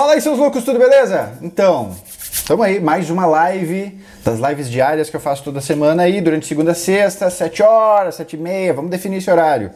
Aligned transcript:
Fala 0.00 0.14
aí, 0.14 0.20
seus 0.22 0.38
loucos, 0.38 0.64
tudo 0.64 0.78
beleza? 0.78 1.34
Então, 1.42 1.94
estamos 2.32 2.64
aí, 2.64 2.80
mais 2.80 3.10
uma 3.10 3.26
live 3.26 4.00
das 4.24 4.38
lives 4.38 4.70
diárias 4.70 5.10
que 5.10 5.16
eu 5.16 5.20
faço 5.20 5.44
toda 5.44 5.60
semana 5.60 6.04
aí, 6.04 6.22
durante 6.22 6.46
segunda 6.46 6.72
a 6.72 6.74
sexta, 6.74 7.28
7 7.28 7.62
horas, 7.62 8.14
7 8.14 8.34
e 8.34 8.38
meia, 8.38 8.72
vamos 8.72 8.90
definir 8.90 9.18
esse 9.18 9.30
horário. 9.30 9.70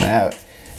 Né? 0.00 0.30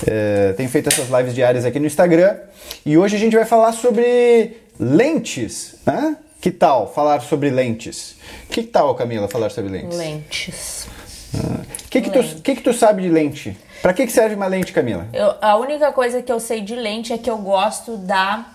É, 0.08 0.54
tenho 0.54 0.70
feito 0.70 0.88
essas 0.88 1.10
lives 1.10 1.36
diárias 1.36 1.65
aqui 1.65 1.81
no 1.81 1.86
Instagram 1.86 2.38
e 2.86 2.97
hoje 2.97 3.18
a 3.18 3.20
gente 3.20 3.36
vai 3.36 3.44
falar 3.44 3.73
sobre 3.73 4.55
lentes, 4.79 5.76
né? 5.85 6.15
Que 6.40 6.49
tal 6.49 6.90
falar 6.90 7.19
sobre 7.19 7.49
lentes? 7.49 8.15
Que 8.49 8.63
tal, 8.63 8.96
Camila, 8.96 9.28
falar 9.28 9.49
sobre 9.49 9.69
lentes? 9.69 9.97
Lentes. 9.97 10.88
O 11.33 11.40
ah, 11.40 11.65
que, 11.90 11.99
que, 11.99 12.10
tu, 12.10 12.24
que, 12.42 12.56
que 12.56 12.62
tu 12.62 12.72
sabe 12.72 13.01
de 13.01 13.10
lente? 13.10 13.58
Pra 13.81 13.92
que, 13.92 14.06
que 14.06 14.13
serve 14.13 14.35
uma 14.35 14.47
lente, 14.47 14.72
Camila? 14.72 15.08
Eu, 15.12 15.35
a 15.42 15.58
única 15.58 15.92
coisa 15.92 16.22
que 16.22 16.31
eu 16.31 16.40
sei 16.40 16.62
de 16.62 16.73
lente 16.73 17.12
é 17.12 17.17
que 17.17 17.30
eu 17.30 17.38
gosto 17.38 17.98
da. 17.98 18.54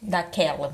Daquela. 0.00 0.72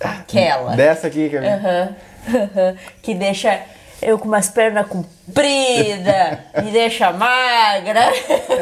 Aquela. 0.00 0.74
Dessa 0.76 1.06
aqui, 1.06 1.30
Camila. 1.30 1.96
Uhum. 2.28 2.76
que 3.02 3.14
deixa 3.14 3.60
eu 4.00 4.18
com 4.18 4.26
umas 4.26 4.48
pernas 4.48 4.86
compridas, 4.86 6.38
me 6.62 6.70
deixa 6.72 7.12
magra. 7.12 8.10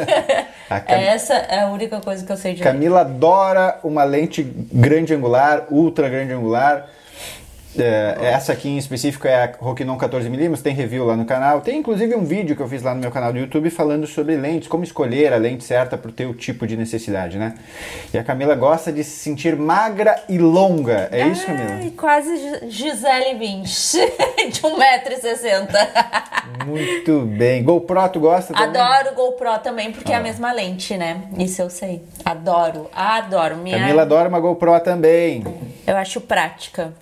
Cam... 0.69 0.95
Essa 0.95 1.33
é 1.33 1.61
a 1.61 1.67
única 1.67 1.99
coisa 1.99 2.25
que 2.25 2.31
eu 2.31 2.37
sei 2.37 2.53
de 2.53 2.61
Camila 2.61 3.01
adora 3.01 3.79
uma 3.83 4.03
lente 4.03 4.43
grande 4.43 5.13
angular, 5.13 5.65
ultra 5.69 6.07
grande 6.07 6.31
angular 6.31 6.87
é, 7.77 8.17
essa 8.21 8.51
aqui 8.51 8.67
em 8.67 8.77
específico 8.77 9.27
é 9.27 9.43
a 9.43 9.51
Rokinon 9.57 9.97
14mm, 9.97 10.61
tem 10.61 10.73
review 10.73 11.05
lá 11.05 11.15
no 11.15 11.25
canal. 11.25 11.61
Tem 11.61 11.77
inclusive 11.77 12.15
um 12.15 12.25
vídeo 12.25 12.55
que 12.55 12.61
eu 12.61 12.67
fiz 12.67 12.81
lá 12.81 12.93
no 12.93 12.99
meu 12.99 13.11
canal 13.11 13.31
do 13.31 13.39
YouTube 13.39 13.69
falando 13.69 14.05
sobre 14.05 14.35
lentes, 14.35 14.67
como 14.67 14.83
escolher 14.83 15.31
a 15.31 15.37
lente 15.37 15.63
certa 15.63 15.97
para 15.97 16.09
o 16.09 16.11
teu 16.11 16.33
tipo 16.33 16.67
de 16.67 16.75
necessidade, 16.75 17.37
né? 17.37 17.53
E 18.13 18.17
a 18.17 18.23
Camila 18.23 18.55
gosta 18.55 18.91
de 18.91 19.03
se 19.03 19.11
sentir 19.11 19.55
magra 19.55 20.21
e 20.27 20.37
longa, 20.37 21.07
é 21.11 21.27
isso, 21.27 21.45
Camila? 21.45 21.71
Ai, 21.71 21.93
quase 21.95 22.69
Gisele 22.69 23.35
Vinch, 23.37 23.97
de 24.51 24.61
1,60m. 24.61 25.67
Muito 26.65 27.21
bem. 27.21 27.63
GoPro, 27.63 28.09
tu 28.09 28.19
gosta 28.19 28.53
também? 28.53 28.81
Adoro 28.81 29.15
GoPro 29.15 29.59
também, 29.59 29.91
porque 29.91 30.11
ah. 30.11 30.15
é 30.15 30.17
a 30.17 30.19
ah. 30.19 30.23
mesma 30.23 30.51
lente, 30.51 30.97
né? 30.97 31.21
Isso 31.37 31.61
eu 31.61 31.69
sei. 31.69 32.03
Adoro, 32.25 32.89
adoro. 32.93 33.55
Minha... 33.57 33.79
Camila 33.79 34.01
adora 34.01 34.27
uma 34.27 34.39
GoPro 34.39 34.79
também. 34.81 35.43
Eu 35.87 35.95
acho 35.95 36.19
prática. 36.19 36.93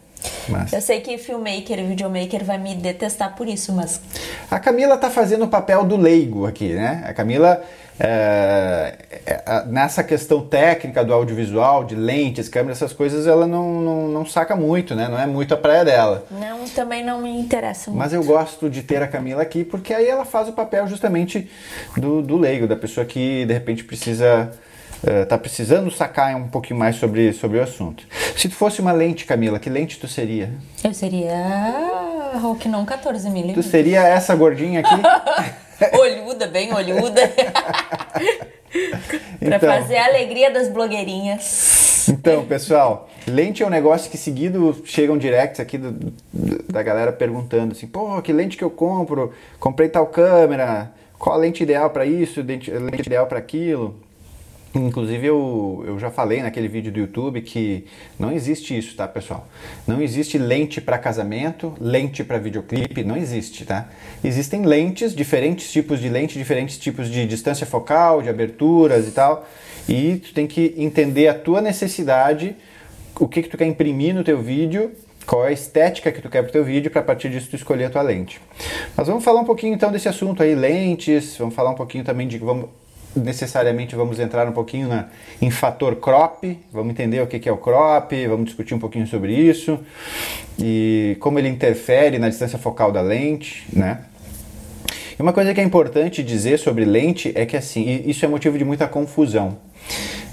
Mas... 0.48 0.73
Eu 0.73 0.81
sei 0.81 1.02
que 1.02 1.17
filmmaker 1.17 1.80
e 1.80 1.84
videomaker 1.84 2.44
vai 2.44 2.58
me 2.58 2.75
detestar 2.75 3.36
por 3.36 3.48
isso, 3.48 3.72
mas. 3.72 4.02
A 4.50 4.59
Camila 4.59 4.98
tá 4.98 5.09
fazendo 5.09 5.45
o 5.45 5.48
papel 5.48 5.84
do 5.84 5.95
leigo 5.95 6.45
aqui, 6.45 6.73
né? 6.73 7.03
A 7.06 7.14
Camila, 7.14 7.62
é, 8.00 8.95
é, 9.25 9.66
nessa 9.67 10.03
questão 10.03 10.42
técnica 10.42 11.03
do 11.03 11.14
audiovisual, 11.14 11.84
de 11.84 11.95
lentes, 11.95 12.50
câmeras, 12.50 12.78
essas 12.78 12.94
coisas, 12.94 13.28
ela 13.28 13.47
não, 13.47 13.81
não, 13.81 14.08
não, 14.08 14.25
saca 14.25 14.56
muito, 14.56 14.95
né? 14.95 15.08
Não 15.08 15.20
é 15.20 15.25
muito 15.25 15.53
a 15.53 15.58
praia 15.58 15.86
dela. 15.86 16.25
Não, 16.31 16.67
também 16.70 17.03
não 17.03 17.22
me 17.22 17.40
interessa 17.40 17.90
muito. 17.90 18.00
Mas 18.00 18.14
eu 18.14 18.23
gosto 18.23 18.70
de 18.70 18.81
ter 18.81 19.02
a 19.02 19.08
Camila 19.08 19.42
aqui 19.42 19.64
porque 19.64 19.94
aí 19.94 20.08
ela 20.08 20.25
faz 20.25 20.50
o 20.50 20.53
papel 20.53 20.88
justamente 20.88 21.50
do, 21.95 22.22
do 22.22 22.38
leigo, 22.38 22.67
da 22.67 22.75
pessoa 22.75 23.06
que 23.06 23.45
de 23.45 23.53
repente 23.53 23.84
precisa 23.84 24.52
está 25.03 25.36
uh, 25.36 25.39
precisando 25.39 25.89
sacar 25.92 26.36
um 26.36 26.47
pouquinho 26.47 26.80
mais 26.80 26.95
sobre, 26.95 27.31
sobre 27.33 27.58
o 27.58 27.64
assunto. 27.64 28.03
Se 28.36 28.50
tu 28.50 28.55
fosse 28.55 28.81
uma 28.81 28.92
lente, 28.92 29.25
Camila, 29.25 29.59
que 29.59 29.69
lente 29.69 30.00
tu 30.00 30.08
seria? 30.08 30.52
Eu 30.83 30.94
seria 30.94 32.31
Rokinon 32.41 32.86
14mm. 32.86 33.53
Tu 33.53 33.64
seria 33.64 34.02
essa 34.03 34.36
gordinha 34.36 34.81
aqui? 34.81 34.95
olhuda, 35.97 36.47
bem 36.47 36.73
olhuda. 36.73 37.22
Para 39.39 39.56
então, 39.56 39.59
fazer 39.59 39.97
a 39.97 40.06
alegria 40.06 40.52
das 40.52 40.67
blogueirinhas. 40.67 42.08
Então, 42.09 42.45
pessoal, 42.45 43.09
lente 43.28 43.63
é 43.63 43.66
um 43.66 43.69
negócio 43.69 44.11
que 44.11 44.17
seguido 44.17 44.81
chegam 44.86 45.17
directs 45.17 45.59
aqui 45.59 45.78
do, 45.78 45.91
do, 45.91 46.63
da 46.72 46.84
galera 46.84 47.11
perguntando 47.11 47.72
assim: 47.72 47.88
pô, 47.88 48.22
que 48.22 48.31
lente 48.31 48.57
que 48.57 48.63
eu 48.63 48.69
compro? 48.69 49.34
Comprei 49.59 49.90
tal 49.90 50.07
câmera, 50.07 50.91
qual 51.18 51.35
a 51.35 51.40
lente 51.40 51.63
ideal 51.63 51.90
para 51.90 52.06
isso, 52.06 52.41
lente 52.41 52.72
ideal 53.06 53.28
para 53.28 53.40
aquilo? 53.40 53.95
Inclusive 54.74 55.25
eu, 55.25 55.84
eu 55.88 56.00
já 56.00 56.12
falei 56.12 56.44
naquele 56.44 56.68
vídeo 56.68 56.91
do 56.91 57.00
YouTube 57.00 57.41
que 57.41 57.85
não 58.19 58.31
existe 58.31 58.78
isso, 58.78 58.96
tá, 58.96 59.07
pessoal? 59.07 59.47
Não 59.88 60.00
existe 60.00 60.38
lente 60.38 60.80
para 60.80 60.97
casamento, 61.00 61.74
lente 61.81 62.24
para 62.24 62.38
videoclipe, 62.38 63.03
não 63.03 63.18
existe, 63.18 63.66
tá? 63.66 63.90
Existem 64.24 64.63
lentes, 64.63 65.16
diferentes 65.16 65.72
tipos 65.72 66.00
de 66.00 66.07
lente, 66.07 66.38
diferentes 66.38 66.78
tipos 66.78 67.09
de 67.09 67.25
distância 67.25 67.66
focal, 67.66 68.22
de 68.22 68.30
aberturas 68.30 69.07
e 69.07 69.12
tal. 69.12 69.47
E 69.88 70.18
tu 70.18 70.34
tem 70.35 70.46
que 70.46 70.75
entender 70.78 71.28
a 71.30 71.34
tua 71.34 71.62
necessidade, 71.62 72.56
o 73.19 73.28
que 73.28 73.41
que 73.41 73.50
tu 73.50 73.57
quer 73.57 73.66
imprimir 73.66 74.13
no 74.13 74.24
teu 74.24 74.40
vídeo, 74.40 74.91
qual 75.25 75.46
é 75.46 75.50
a 75.50 75.51
estética 75.51 76.12
que 76.12 76.22
tu 76.22 76.30
quer 76.30 76.44
pro 76.44 76.51
teu 76.51 76.63
vídeo 76.63 76.91
para 76.91 77.01
a 77.01 77.03
partir 77.03 77.30
disso 77.30 77.50
tu 77.50 77.56
escolher 77.56 77.86
a 77.86 77.90
tua 77.90 78.03
lente. 78.03 78.40
Mas 78.96 79.07
vamos 79.07 79.24
falar 79.24 79.41
um 79.41 79.46
pouquinho 79.46 79.74
então 79.74 79.91
desse 79.91 80.07
assunto 80.07 80.44
aí, 80.44 80.53
lentes, 80.53 81.36
vamos 81.38 81.56
falar 81.56 81.72
um 81.72 81.75
pouquinho 81.75 82.03
também 82.03 82.28
de 82.28 82.38
vamos 82.38 82.69
necessariamente 83.16 83.96
vamos 83.96 84.20
entrar 84.20 84.47
um 84.47 84.52
pouquinho 84.52 84.88
na, 84.88 85.08
em 85.42 85.50
fator 85.50 85.96
crop, 85.96 86.58
vamos 86.72 86.92
entender 86.92 87.22
o 87.22 87.28
que, 87.28 87.40
que 87.40 87.50
é 87.50 87.52
o 87.52 87.58
crop, 87.58 88.14
vamos 88.28 88.46
discutir 88.46 88.74
um 88.74 88.80
pouquinho 88.80 89.08
sobre 89.08 89.34
isso 89.34 89.80
e 90.58 91.18
como 91.19 91.40
ele 91.40 91.48
interfere 91.48 92.19
na 92.19 92.30
distância 92.30 92.59
focal 92.59 92.92
da 92.92 93.02
lente, 93.02 93.66
né? 93.74 94.02
E 95.18 95.22
uma 95.22 95.34
coisa 95.34 95.53
que 95.53 95.59
é 95.59 95.64
importante 95.64 96.24
dizer 96.24 96.59
sobre 96.59 96.86
lente 96.86 97.31
é 97.36 97.46
que 97.46 97.58
assim, 97.58 98.03
isso 98.06 98.24
é 98.24 98.28
motivo 98.28 98.58
de 98.58 98.64
muita 98.64 98.88
confusão. 98.88 99.58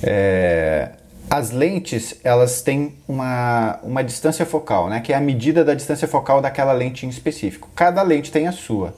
É, 0.03 0.91
as 1.29 1.51
lentes 1.51 2.15
elas 2.23 2.63
têm 2.63 2.95
uma, 3.07 3.81
uma 3.83 4.03
distância 4.03 4.47
focal, 4.47 4.89
né, 4.89 5.01
que 5.01 5.13
é 5.13 5.17
a 5.17 5.21
medida 5.21 5.65
da 5.65 5.75
distância 5.75 6.07
focal 6.07 6.41
daquela 6.41 6.73
lente 6.73 7.05
em 7.05 7.09
específico. 7.09 7.69
Cada 7.75 8.03
lente 8.03 8.31
tem 8.31 8.47
a 8.47 8.53
sua 8.53 8.95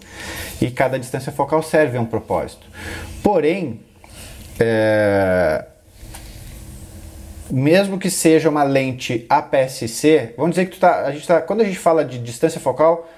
e 0.60 0.70
cada 0.70 0.98
distância 0.98 1.32
focal 1.32 1.62
serve 1.62 1.96
a 1.96 2.00
um 2.00 2.06
propósito. 2.06 2.66
Porém, 3.22 3.80
é, 4.60 5.64
mesmo 7.50 7.98
que 7.98 8.10
seja 8.10 8.48
uma 8.48 8.62
lente 8.62 9.24
APS-C, 9.28 10.34
vamos 10.36 10.50
dizer 10.50 10.66
que 10.66 10.72
tu 10.72 10.80
tá, 10.80 11.06
a 11.06 11.12
gente 11.12 11.26
tá, 11.26 11.40
quando 11.40 11.62
a 11.62 11.64
gente 11.64 11.78
fala 11.78 12.04
de 12.04 12.18
distância 12.18 12.60
focal, 12.60 13.08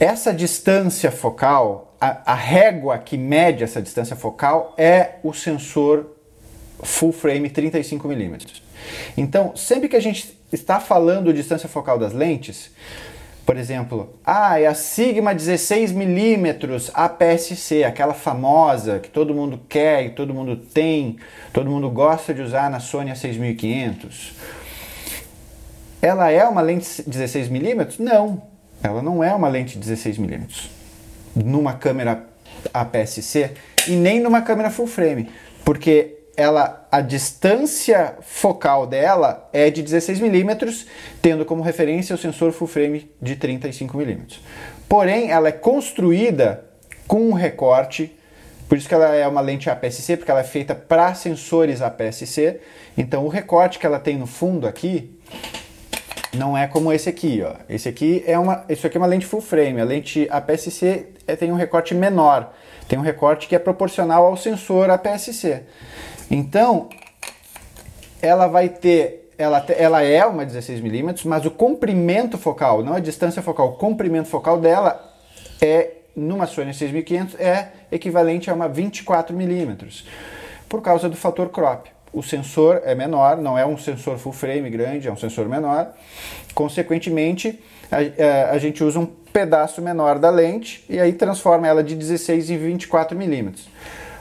essa 0.00 0.32
distância 0.32 1.12
focal, 1.12 1.94
a, 2.00 2.32
a 2.32 2.34
régua 2.34 2.98
que 2.98 3.16
mede 3.16 3.62
essa 3.62 3.80
distância 3.80 4.16
focal 4.16 4.74
é 4.76 5.16
o 5.22 5.32
sensor 5.32 6.19
full 6.82 7.12
frame 7.12 7.50
35mm. 7.50 8.62
Então, 9.16 9.54
sempre 9.56 9.88
que 9.88 9.96
a 9.96 10.00
gente 10.00 10.36
está 10.52 10.80
falando 10.80 11.32
distância 11.32 11.68
focal 11.68 11.98
das 11.98 12.12
lentes, 12.12 12.70
por 13.50 13.56
exemplo, 13.56 14.14
ah, 14.24 14.60
é 14.60 14.66
a 14.66 14.74
Sigma 14.74 15.34
16mm 15.34 16.90
APS-C, 16.94 17.82
aquela 17.82 18.14
famosa 18.14 19.00
que 19.00 19.08
todo 19.08 19.34
mundo 19.34 19.60
quer 19.68 20.06
e 20.06 20.10
todo 20.10 20.32
mundo 20.32 20.56
tem, 20.56 21.16
todo 21.52 21.68
mundo 21.68 21.90
gosta 21.90 22.32
de 22.32 22.42
usar 22.42 22.70
na 22.70 22.78
Sony 22.78 23.10
A6500. 23.10 24.34
Ela 26.00 26.30
é 26.30 26.44
uma 26.44 26.60
lente 26.60 26.86
16mm? 27.02 27.98
Não, 27.98 28.40
ela 28.82 29.02
não 29.02 29.22
é 29.22 29.34
uma 29.34 29.48
lente 29.48 29.78
16mm. 29.78 30.68
Numa 31.34 31.74
câmera 31.74 32.24
APS-C 32.72 33.50
e 33.88 33.92
nem 33.92 34.20
numa 34.20 34.42
câmera 34.42 34.70
full 34.70 34.86
frame, 34.86 35.28
porque 35.64 36.19
ela, 36.40 36.88
a 36.90 37.02
distância 37.02 38.14
focal 38.22 38.86
dela 38.86 39.48
é 39.52 39.70
de 39.70 39.82
16 39.82 40.20
milímetros, 40.20 40.86
tendo 41.20 41.44
como 41.44 41.62
referência 41.62 42.14
o 42.14 42.18
sensor 42.18 42.50
full 42.50 42.66
frame 42.66 43.10
de 43.20 43.36
35 43.36 43.94
milímetros. 43.96 44.40
Porém, 44.88 45.30
ela 45.30 45.48
é 45.48 45.52
construída 45.52 46.64
com 47.06 47.28
um 47.28 47.34
recorte, 47.34 48.16
por 48.66 48.78
isso 48.78 48.88
que 48.88 48.94
ela 48.94 49.14
é 49.14 49.28
uma 49.28 49.42
lente 49.42 49.68
APS-C, 49.68 50.16
porque 50.16 50.30
ela 50.30 50.40
é 50.40 50.44
feita 50.44 50.74
para 50.74 51.12
sensores 51.12 51.82
APS-C. 51.82 52.60
Então, 52.96 53.26
o 53.26 53.28
recorte 53.28 53.78
que 53.78 53.84
ela 53.84 53.98
tem 53.98 54.16
no 54.16 54.26
fundo 54.26 54.66
aqui 54.66 55.14
não 56.32 56.56
é 56.56 56.66
como 56.66 56.90
esse 56.90 57.08
aqui, 57.08 57.42
ó. 57.44 57.54
Esse 57.68 57.88
aqui 57.88 58.24
é 58.26 58.38
uma, 58.38 58.64
isso 58.68 58.86
aqui 58.86 58.96
é 58.96 59.00
uma 59.00 59.06
lente 59.06 59.26
full 59.26 59.42
frame. 59.42 59.80
A 59.80 59.84
lente 59.84 60.26
APS-C 60.30 61.08
é, 61.26 61.36
tem 61.36 61.52
um 61.52 61.56
recorte 61.56 61.94
menor, 61.94 62.54
tem 62.88 62.98
um 62.98 63.02
recorte 63.02 63.46
que 63.46 63.54
é 63.54 63.58
proporcional 63.58 64.24
ao 64.24 64.36
sensor 64.36 64.88
APS-C. 64.90 65.64
Então, 66.30 66.88
ela 68.22 68.46
vai 68.46 68.68
ter, 68.68 69.32
ela, 69.36 69.64
ela 69.76 70.02
é 70.02 70.24
uma 70.24 70.46
16mm, 70.46 71.24
mas 71.24 71.44
o 71.44 71.50
comprimento 71.50 72.38
focal, 72.38 72.84
não 72.84 72.94
a 72.94 73.00
distância 73.00 73.42
focal, 73.42 73.70
o 73.70 73.72
comprimento 73.72 74.28
focal 74.28 74.60
dela 74.60 75.12
é, 75.60 75.90
numa 76.14 76.46
Sony 76.46 76.72
6500, 76.72 77.34
é 77.40 77.68
equivalente 77.90 78.50
a 78.50 78.54
uma 78.54 78.68
24mm, 78.68 80.04
por 80.68 80.82
causa 80.82 81.08
do 81.08 81.16
fator 81.16 81.48
crop. 81.48 81.90
O 82.12 82.22
sensor 82.22 82.82
é 82.84 82.94
menor, 82.94 83.36
não 83.36 83.56
é 83.56 83.64
um 83.64 83.78
sensor 83.78 84.18
full 84.18 84.32
frame 84.32 84.68
grande, 84.68 85.08
é 85.08 85.12
um 85.12 85.16
sensor 85.16 85.48
menor. 85.48 85.92
Consequentemente, 86.54 87.60
a, 87.90 87.96
a, 87.96 88.02
é, 88.02 88.50
a 88.50 88.58
gente 88.58 88.82
usa 88.82 88.98
um 88.98 89.06
pedaço 89.06 89.80
menor 89.80 90.18
da 90.18 90.28
lente 90.28 90.84
e 90.88 90.98
aí 90.98 91.12
transforma 91.12 91.68
ela 91.68 91.84
de 91.84 91.94
16 91.94 92.50
em 92.50 92.58
24 92.58 93.16
milímetros. 93.16 93.68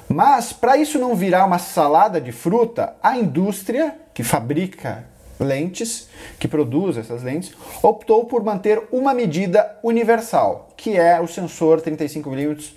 Mas 0.10 0.52
para 0.52 0.76
isso 0.76 0.98
não 0.98 1.16
virar 1.16 1.46
uma 1.46 1.60
salada 1.60 2.20
de 2.20 2.32
fruta, 2.32 2.96
a 3.02 3.16
indústria 3.16 3.96
que 4.12 4.24
fabrica 4.24 5.06
lentes, 5.40 6.10
que 6.40 6.48
produz 6.48 6.98
essas 6.98 7.22
lentes, 7.22 7.54
optou 7.84 8.26
por 8.26 8.44
manter 8.44 8.82
uma 8.92 9.14
medida 9.14 9.78
universal, 9.84 10.70
que 10.76 10.98
é 10.98 11.22
o 11.22 11.28
sensor 11.28 11.80
35mm 11.82 12.74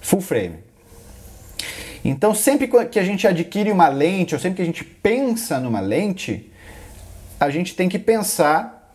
full 0.00 0.20
frame. 0.20 0.56
Então, 2.04 2.34
sempre 2.34 2.68
que 2.90 2.98
a 2.98 3.04
gente 3.04 3.26
adquire 3.26 3.70
uma 3.70 3.88
lente, 3.88 4.34
ou 4.34 4.40
sempre 4.40 4.56
que 4.56 4.62
a 4.62 4.66
gente 4.66 4.84
pensa 4.84 5.58
numa 5.58 5.80
lente, 5.80 6.52
a 7.38 7.48
gente 7.48 7.74
tem 7.74 7.88
que 7.88 7.98
pensar, 7.98 8.92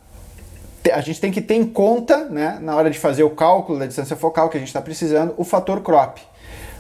a 0.92 1.02
gente 1.02 1.20
tem 1.20 1.32
que 1.32 1.42
ter 1.42 1.56
em 1.56 1.66
conta, 1.66 2.26
né, 2.26 2.58
na 2.62 2.76
hora 2.76 2.90
de 2.90 3.00
fazer 3.00 3.24
o 3.24 3.30
cálculo 3.30 3.80
da 3.80 3.86
distância 3.86 4.16
focal 4.16 4.50
que 4.50 4.58
a 4.58 4.60
gente 4.60 4.70
está 4.70 4.82
precisando, 4.82 5.34
o 5.38 5.44
fator 5.44 5.82
crop. 5.82 6.22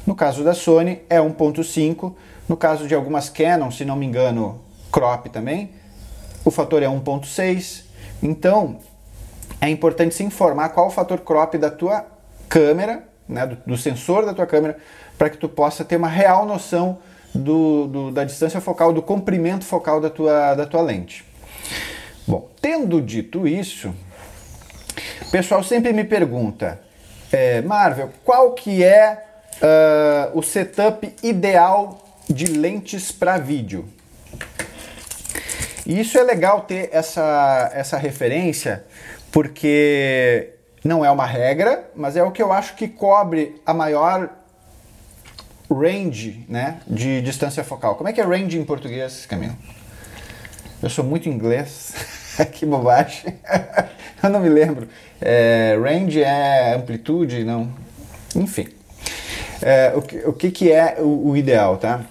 No 0.06 0.16
caso 0.16 0.44
da 0.44 0.54
Sony 0.54 1.02
é 1.10 1.18
1.5, 1.20 2.14
no 2.50 2.58
caso 2.58 2.88
de 2.88 2.96
algumas 2.96 3.30
Canon, 3.30 3.72
se 3.72 3.86
não 3.86 3.96
me 3.96 4.06
engano, 4.06 4.62
crop 4.92 5.30
também, 5.30 5.72
o 6.44 6.52
fator 6.52 6.82
é 6.82 6.88
1.6. 6.88 7.84
Então, 8.22 8.80
é 9.60 9.70
importante 9.70 10.16
se 10.16 10.24
informar 10.24 10.70
qual 10.70 10.88
o 10.88 10.92
fator 10.92 11.20
crop 11.20 11.58
da 11.58 11.70
tua 11.70 12.06
câmera, 12.50 13.04
né, 13.28 13.46
do, 13.46 13.58
do 13.66 13.78
sensor 13.78 14.26
da 14.26 14.34
tua 14.34 14.46
câmera, 14.46 14.78
para 15.18 15.30
que 15.30 15.38
tu 15.38 15.48
possa 15.48 15.86
ter 15.86 15.98
uma 15.98 16.08
real 16.08 16.46
noção 16.46 16.98
do, 17.34 17.88
do, 17.88 18.12
da 18.12 18.24
distância 18.24 18.60
focal, 18.60 18.92
do 18.92 19.02
comprimento 19.02 19.64
focal 19.64 20.02
da 20.02 20.10
tua, 20.10 20.56
da 20.56 20.66
tua 20.66 20.82
lente. 20.82 21.24
Bom, 22.28 22.50
tendo 22.60 23.02
dito 23.02 23.48
isso, 23.48 23.94
o 25.22 25.32
pessoal 25.32 25.64
sempre 25.64 25.94
me 25.94 26.04
pergunta, 26.04 26.82
é, 27.32 27.62
Marvel, 27.62 28.10
qual 28.26 28.54
que 28.54 28.84
é 28.84 29.31
uh, 29.62 30.38
o 30.38 30.42
setup 30.42 31.14
ideal 31.24 32.06
de 32.30 32.46
lentes 32.46 33.12
para 33.12 33.38
vídeo? 33.38 33.86
E 35.86 36.00
isso 36.00 36.18
é 36.18 36.24
legal 36.24 36.62
ter 36.62 36.90
essa, 36.92 37.72
essa 37.74 37.98
referência, 37.98 38.86
porque 39.32 40.54
não 40.84 41.04
é 41.04 41.12
uma 41.12 41.26
regra, 41.26 41.90
mas 41.96 42.16
é 42.16 42.24
o 42.24 42.32
que 42.32 42.42
eu 42.42 42.52
acho 42.52 42.76
que 42.76 42.88
cobre 42.88 43.62
a 43.66 43.74
maior 43.74 44.30
range 45.70 46.46
né, 46.48 46.82
de 46.88 47.22
distância 47.22 47.64
focal. 47.64 47.96
Como 47.96 48.10
é 48.10 48.14
que 48.14 48.22
é 48.22 48.24
range 48.24 48.58
em 48.58 48.66
português, 48.66 49.26
Camilo? 49.26 49.56
Eu 50.82 50.90
sou 50.90 51.04
muito 51.04 51.30
inglês. 51.30 51.94
que 52.54 52.66
bobagem. 52.66 53.36
eu 54.22 54.30
não 54.30 54.40
me 54.40 54.50
lembro. 54.50 54.88
É, 55.20 55.78
range 55.82 56.22
é 56.24 56.74
amplitude, 56.76 57.44
não. 57.44 57.72
Enfim. 58.36 58.68
É, 59.62 59.94
o, 59.96 60.02
que, 60.02 60.18
o 60.20 60.34
que, 60.34 60.52
que 60.52 60.72
é 60.72 60.98
o, 61.00 61.30
o 61.30 61.38
ideal, 61.38 61.78
tá? 61.78 62.02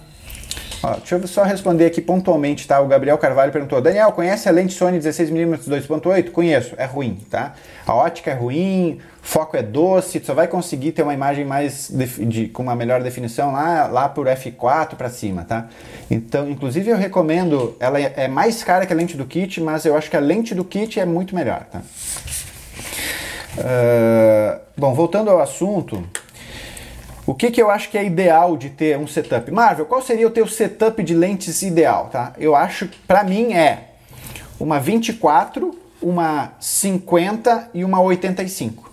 Ó, 0.83 0.95
deixa 0.95 1.15
eu 1.15 1.27
só 1.27 1.43
responder 1.43 1.85
aqui 1.85 2.01
pontualmente, 2.01 2.67
tá? 2.67 2.79
O 2.81 2.87
Gabriel 2.87 3.17
Carvalho 3.17 3.51
perguntou: 3.51 3.79
Daniel, 3.79 4.11
conhece 4.13 4.49
a 4.49 4.51
lente 4.51 4.73
Sony 4.73 4.97
16mm 4.97 5.59
2.8? 5.67 6.31
Conheço, 6.31 6.73
é 6.75 6.85
ruim, 6.85 7.19
tá? 7.29 7.53
A 7.85 7.93
ótica 7.93 8.31
é 8.31 8.33
ruim, 8.33 8.99
foco 9.21 9.55
é 9.55 9.61
doce, 9.61 10.19
tu 10.19 10.25
só 10.25 10.33
vai 10.33 10.47
conseguir 10.47 10.93
ter 10.93 11.03
uma 11.03 11.13
imagem 11.13 11.45
mais 11.45 11.91
de, 11.91 12.47
com 12.47 12.63
uma 12.63 12.75
melhor 12.75 13.03
definição 13.03 13.51
lá, 13.51 13.87
lá 13.87 14.09
por 14.09 14.25
F4 14.25 14.95
para 14.95 15.09
cima, 15.09 15.43
tá? 15.43 15.67
Então, 16.09 16.49
inclusive 16.49 16.89
eu 16.89 16.97
recomendo, 16.97 17.75
ela 17.79 17.99
é, 17.99 18.13
é 18.15 18.27
mais 18.27 18.63
cara 18.63 18.85
que 18.85 18.93
a 18.93 18.95
lente 18.95 19.15
do 19.15 19.25
kit, 19.25 19.61
mas 19.61 19.85
eu 19.85 19.95
acho 19.95 20.09
que 20.09 20.17
a 20.17 20.19
lente 20.19 20.55
do 20.55 20.65
kit 20.65 20.99
é 20.99 21.05
muito 21.05 21.35
melhor, 21.35 21.65
tá? 21.71 21.81
Uh, 23.57 24.59
bom, 24.75 24.93
voltando 24.95 25.29
ao 25.29 25.39
assunto, 25.39 26.03
o 27.31 27.33
que, 27.33 27.49
que 27.49 27.61
eu 27.61 27.71
acho 27.71 27.89
que 27.89 27.97
é 27.97 28.03
ideal 28.03 28.57
de 28.57 28.69
ter 28.69 28.97
um 28.97 29.07
setup? 29.07 29.49
Marvel, 29.51 29.85
qual 29.85 30.01
seria 30.01 30.27
o 30.27 30.29
teu 30.29 30.45
setup 30.45 31.01
de 31.01 31.13
lentes 31.13 31.61
ideal, 31.61 32.09
tá? 32.11 32.33
Eu 32.37 32.57
acho 32.57 32.89
que 32.89 32.99
para 32.99 33.23
mim 33.23 33.53
é 33.53 33.91
uma 34.59 34.81
24, 34.81 35.71
uma 36.01 36.51
50 36.59 37.69
e 37.73 37.85
uma 37.85 38.01
85. 38.01 38.91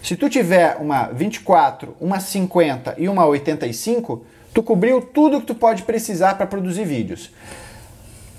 Se 0.00 0.14
tu 0.14 0.30
tiver 0.30 0.76
uma 0.76 1.08
24, 1.08 1.96
uma 2.00 2.20
50 2.20 2.94
e 2.98 3.08
uma 3.08 3.26
85, 3.26 4.24
tu 4.54 4.62
cobriu 4.62 5.00
tudo 5.00 5.40
que 5.40 5.46
tu 5.46 5.56
pode 5.56 5.82
precisar 5.82 6.36
para 6.36 6.46
produzir 6.46 6.84
vídeos. 6.84 7.32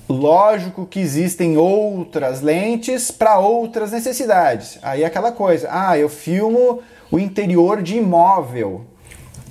Lógico 0.07 0.85
que 0.85 1.01
existem 1.01 1.57
outras 1.57 2.39
lentes 2.39 3.11
para 3.11 3.39
outras 3.39 3.91
necessidades. 3.91 4.79
Aí 4.81 5.03
é 5.03 5.05
aquela 5.05 5.33
coisa, 5.33 5.67
ah, 5.69 5.97
eu 5.97 6.07
filmo 6.07 6.81
o 7.15 7.19
interior 7.19 7.81
de 7.81 7.95
imóvel, 7.95 8.85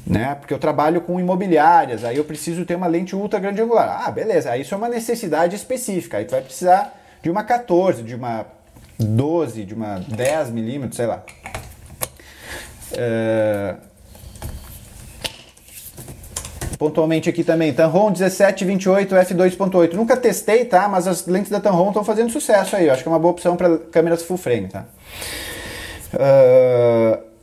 né? 0.06 0.34
Porque 0.34 0.52
eu 0.52 0.58
trabalho 0.58 1.00
com 1.00 1.18
imobiliárias, 1.18 2.04
aí 2.04 2.18
eu 2.18 2.24
preciso 2.24 2.66
ter 2.66 2.74
uma 2.74 2.86
lente 2.86 3.16
ultra 3.16 3.40
grande 3.40 3.62
angular. 3.62 4.02
Ah, 4.06 4.10
beleza, 4.10 4.50
aí 4.50 4.60
isso 4.60 4.74
é 4.74 4.76
uma 4.76 4.88
necessidade 4.88 5.56
específica. 5.56 6.18
Aí 6.18 6.26
tu 6.26 6.32
vai 6.32 6.42
precisar 6.42 6.94
de 7.22 7.30
uma 7.30 7.42
14, 7.42 8.02
de 8.02 8.14
uma 8.14 8.44
12, 8.98 9.64
de 9.64 9.72
uma 9.72 9.98
10 9.98 10.50
milímetros, 10.50 10.96
sei 10.96 11.06
lá. 11.06 11.22
É... 12.92 13.76
Pontualmente 16.78 17.30
aqui 17.30 17.42
também, 17.42 17.72
Tamron 17.72 18.10
1728 18.10 19.14
f2.8. 19.14 19.94
Nunca 19.94 20.18
testei, 20.18 20.66
tá? 20.66 20.86
Mas 20.86 21.08
as 21.08 21.26
lentes 21.26 21.50
da 21.50 21.60
Tamron 21.60 21.88
estão 21.88 22.04
fazendo 22.04 22.30
sucesso 22.30 22.76
aí. 22.76 22.88
Eu 22.88 22.92
acho 22.92 23.02
que 23.02 23.08
é 23.08 23.12
uma 23.12 23.18
boa 23.18 23.32
opção 23.32 23.56
para 23.56 23.78
câmeras 23.78 24.22
full 24.22 24.36
frame, 24.36 24.68
tá? 24.68 24.84
Uh... 26.12 27.33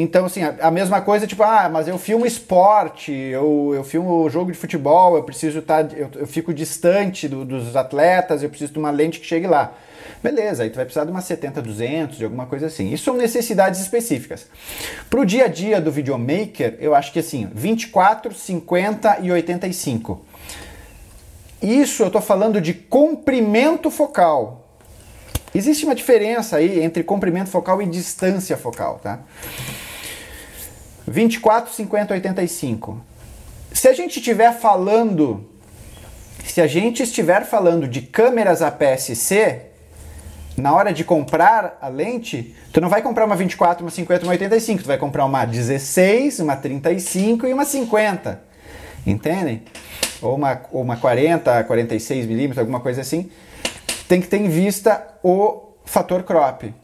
Então, 0.00 0.26
assim, 0.26 0.42
a, 0.42 0.54
a, 0.60 0.70
mesma 0.70 1.00
coisa, 1.00 1.26
tipo, 1.26 1.42
ah, 1.42 1.68
mas 1.68 1.88
eu 1.88 1.98
filmo 1.98 2.26
esporte, 2.26 3.12
eu, 3.12 3.72
eu 3.74 3.84
filmo 3.84 4.28
jogo 4.30 4.52
de 4.52 4.58
futebol, 4.58 5.16
eu 5.16 5.22
preciso 5.22 5.58
estar, 5.58 5.84
tá, 5.84 5.96
eu, 5.96 6.10
eu 6.14 6.26
fico 6.26 6.52
distante 6.52 7.26
do, 7.26 7.44
dos 7.44 7.74
atletas, 7.74 8.42
eu 8.42 8.48
preciso 8.48 8.72
de 8.72 8.78
uma 8.78 8.90
lente 8.90 9.18
que 9.20 9.26
chegue 9.26 9.46
lá. 9.46 9.72
Beleza, 10.22 10.64
aí 10.64 10.70
tu 10.70 10.76
vai 10.76 10.84
precisar 10.84 11.04
de 11.04 11.10
uma 11.10 11.20
70-200, 11.20 12.16
de 12.16 12.24
alguma 12.24 12.46
coisa 12.46 12.66
assim. 12.66 12.92
Isso 12.92 13.04
são 13.04 13.16
necessidades 13.16 13.80
específicas. 13.80 14.46
Para 15.08 15.20
o 15.20 15.24
dia 15.24 15.44
a 15.44 15.48
dia 15.48 15.80
do 15.80 15.92
videomaker, 15.92 16.76
eu 16.80 16.94
acho 16.94 17.12
que 17.12 17.20
assim, 17.20 17.48
24, 17.52 18.34
50 18.34 19.18
e 19.22 19.30
85. 19.30 20.24
Isso 21.62 22.02
eu 22.02 22.08
estou 22.08 22.22
falando 22.22 22.60
de 22.60 22.74
comprimento 22.74 23.90
focal. 23.90 24.64
Existe 25.54 25.84
uma 25.84 25.94
diferença 25.94 26.56
aí 26.56 26.82
entre 26.82 27.02
comprimento 27.02 27.50
focal 27.50 27.80
e 27.80 27.86
distância 27.86 28.56
focal, 28.56 29.00
tá? 29.02 29.20
24, 31.08 31.72
50, 31.72 32.14
85. 32.14 33.00
Se 33.72 33.88
a 33.88 33.92
gente 33.92 34.18
estiver 34.18 34.52
falando, 34.52 35.46
se 36.44 36.60
a 36.60 36.66
gente 36.66 37.02
estiver 37.02 37.44
falando 37.44 37.88
de 37.88 38.02
câmeras 38.02 38.62
APS-C, 38.62 39.62
na 40.56 40.74
hora 40.74 40.92
de 40.92 41.04
comprar 41.04 41.78
a 41.80 41.88
lente, 41.88 42.54
tu 42.72 42.80
não 42.80 42.88
vai 42.88 43.00
comprar 43.00 43.24
uma 43.24 43.36
24, 43.36 43.84
uma 43.84 43.90
50, 43.90 44.24
uma 44.24 44.32
85, 44.32 44.82
tu 44.82 44.86
vai 44.86 44.98
comprar 44.98 45.24
uma 45.24 45.44
16, 45.44 46.40
uma 46.40 46.56
35 46.56 47.46
e 47.46 47.52
uma 47.52 47.64
50. 47.64 48.42
Entendem? 49.06 49.62
Ou 50.20 50.34
uma, 50.34 50.60
ou 50.72 50.82
uma 50.82 50.96
40, 50.96 51.62
46 51.64 52.26
milímetros, 52.26 52.58
alguma 52.58 52.80
coisa 52.80 53.00
assim. 53.00 53.30
Tem 54.08 54.20
que 54.20 54.26
ter 54.26 54.38
em 54.38 54.48
vista 54.48 55.06
o 55.22 55.74
fator 55.84 56.24
crop. 56.24 56.74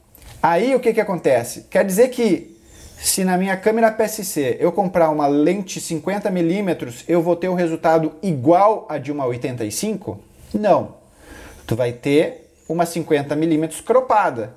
Aí 0.43 0.75
o 0.75 0.81
que, 0.81 0.93
que 0.93 1.01
acontece? 1.01 1.67
Quer 1.71 1.85
dizer 1.85 2.09
que 2.09 2.54
se 3.05 3.23
na 3.23 3.37
minha 3.37 3.55
câmera 3.55 3.93
PSC 3.93 4.57
eu 4.59 4.73
comprar 4.73 5.11
uma 5.11 5.27
lente 5.27 5.79
50mm, 5.79 7.05
eu 7.07 7.21
vou 7.21 7.37
ter 7.37 7.51
um 7.51 7.55
resultado 7.55 8.13
igual 8.23 8.87
a 8.89 8.97
de 8.97 9.13
uma 9.13 9.27
85? 9.27 10.19
Não. 10.55 10.95
Tu 11.67 11.77
vai 11.77 11.93
ter 11.93 12.51
uma 12.67 12.87
50 12.87 13.37
milímetros 13.37 13.83
cropada. 13.83 14.55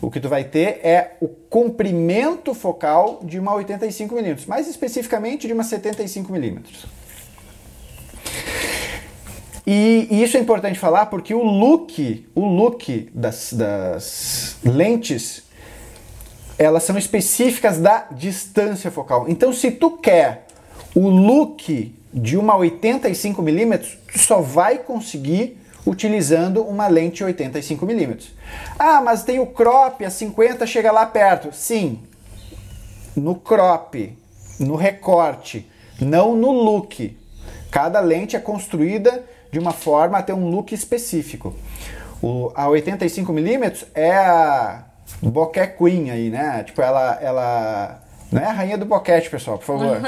O 0.00 0.12
que 0.12 0.20
tu 0.20 0.28
vai 0.28 0.44
ter 0.44 0.80
é 0.84 1.16
o 1.20 1.26
comprimento 1.26 2.54
focal 2.54 3.18
de 3.24 3.36
uma 3.36 3.52
85 3.54 4.14
milímetros, 4.14 4.46
mais 4.46 4.68
especificamente 4.68 5.48
de 5.48 5.52
uma 5.52 5.64
75 5.64 6.32
milímetros. 6.32 6.86
E, 9.66 10.06
e, 10.08 10.22
isso 10.22 10.36
é 10.36 10.40
importante 10.40 10.78
falar 10.78 11.06
porque 11.06 11.34
o 11.34 11.42
look, 11.42 12.26
o 12.32 12.46
look 12.46 13.10
das, 13.12 13.52
das 13.52 14.56
lentes, 14.64 15.47
elas 16.58 16.82
são 16.82 16.98
específicas 16.98 17.78
da 17.78 18.06
distância 18.10 18.90
focal. 18.90 19.26
Então, 19.28 19.52
se 19.52 19.70
tu 19.70 19.92
quer 19.92 20.46
o 20.94 21.08
look 21.08 21.94
de 22.12 22.36
uma 22.36 22.56
85 22.56 23.40
milímetros, 23.40 23.96
tu 24.12 24.18
só 24.18 24.40
vai 24.40 24.78
conseguir 24.78 25.56
utilizando 25.86 26.62
uma 26.62 26.88
lente 26.88 27.24
85mm. 27.24 28.30
Ah, 28.78 29.00
mas 29.00 29.22
tem 29.22 29.38
o 29.38 29.46
crop, 29.46 30.04
a 30.04 30.10
50 30.10 30.66
chega 30.66 30.90
lá 30.90 31.06
perto. 31.06 31.52
Sim, 31.52 32.00
no 33.14 33.36
crop, 33.36 34.16
no 34.58 34.74
recorte, 34.74 35.70
não 36.00 36.34
no 36.34 36.50
look. 36.50 37.16
Cada 37.70 38.00
lente 38.00 38.34
é 38.34 38.40
construída 38.40 39.24
de 39.50 39.58
uma 39.58 39.72
forma 39.72 40.18
a 40.18 40.22
ter 40.22 40.32
um 40.32 40.50
look 40.50 40.74
específico. 40.74 41.54
O, 42.20 42.50
a 42.54 42.66
85mm 42.66 43.86
é 43.94 44.12
a 44.12 44.87
bokeh 45.22 45.66
queen 45.66 46.10
aí, 46.10 46.30
né? 46.30 46.62
Tipo, 46.64 46.82
ela, 46.82 47.18
ela 47.20 48.02
Não 48.30 48.42
é 48.42 48.46
a 48.46 48.52
rainha 48.52 48.76
do 48.76 48.84
boquete, 48.84 49.30
pessoal, 49.30 49.58
por 49.58 49.64
favor. 49.64 49.98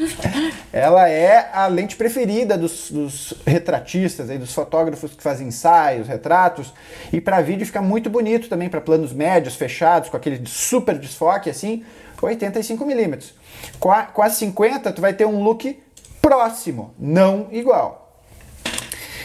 ela 0.72 1.08
é 1.08 1.50
a 1.52 1.66
lente 1.66 1.94
preferida 1.94 2.56
dos, 2.56 2.90
dos, 2.90 3.34
retratistas, 3.46 4.30
aí, 4.30 4.38
dos 4.38 4.54
fotógrafos 4.54 5.12
que 5.12 5.22
fazem 5.22 5.48
ensaios, 5.48 6.08
retratos. 6.08 6.72
E 7.12 7.20
para 7.20 7.42
vídeo 7.42 7.66
fica 7.66 7.82
muito 7.82 8.08
bonito 8.08 8.48
também, 8.48 8.68
para 8.68 8.80
planos 8.80 9.12
médios, 9.12 9.56
fechados, 9.56 10.08
com 10.08 10.16
aquele 10.16 10.42
super 10.46 10.98
desfoque 10.98 11.50
assim, 11.50 11.84
85mm. 12.20 13.32
Com 13.78 13.92
a, 13.92 14.04
com 14.04 14.22
a 14.22 14.30
50, 14.30 14.92
tu 14.92 15.00
vai 15.00 15.12
ter 15.12 15.26
um 15.26 15.42
look 15.42 15.78
próximo, 16.22 16.94
não 16.98 17.48
igual. 17.50 18.22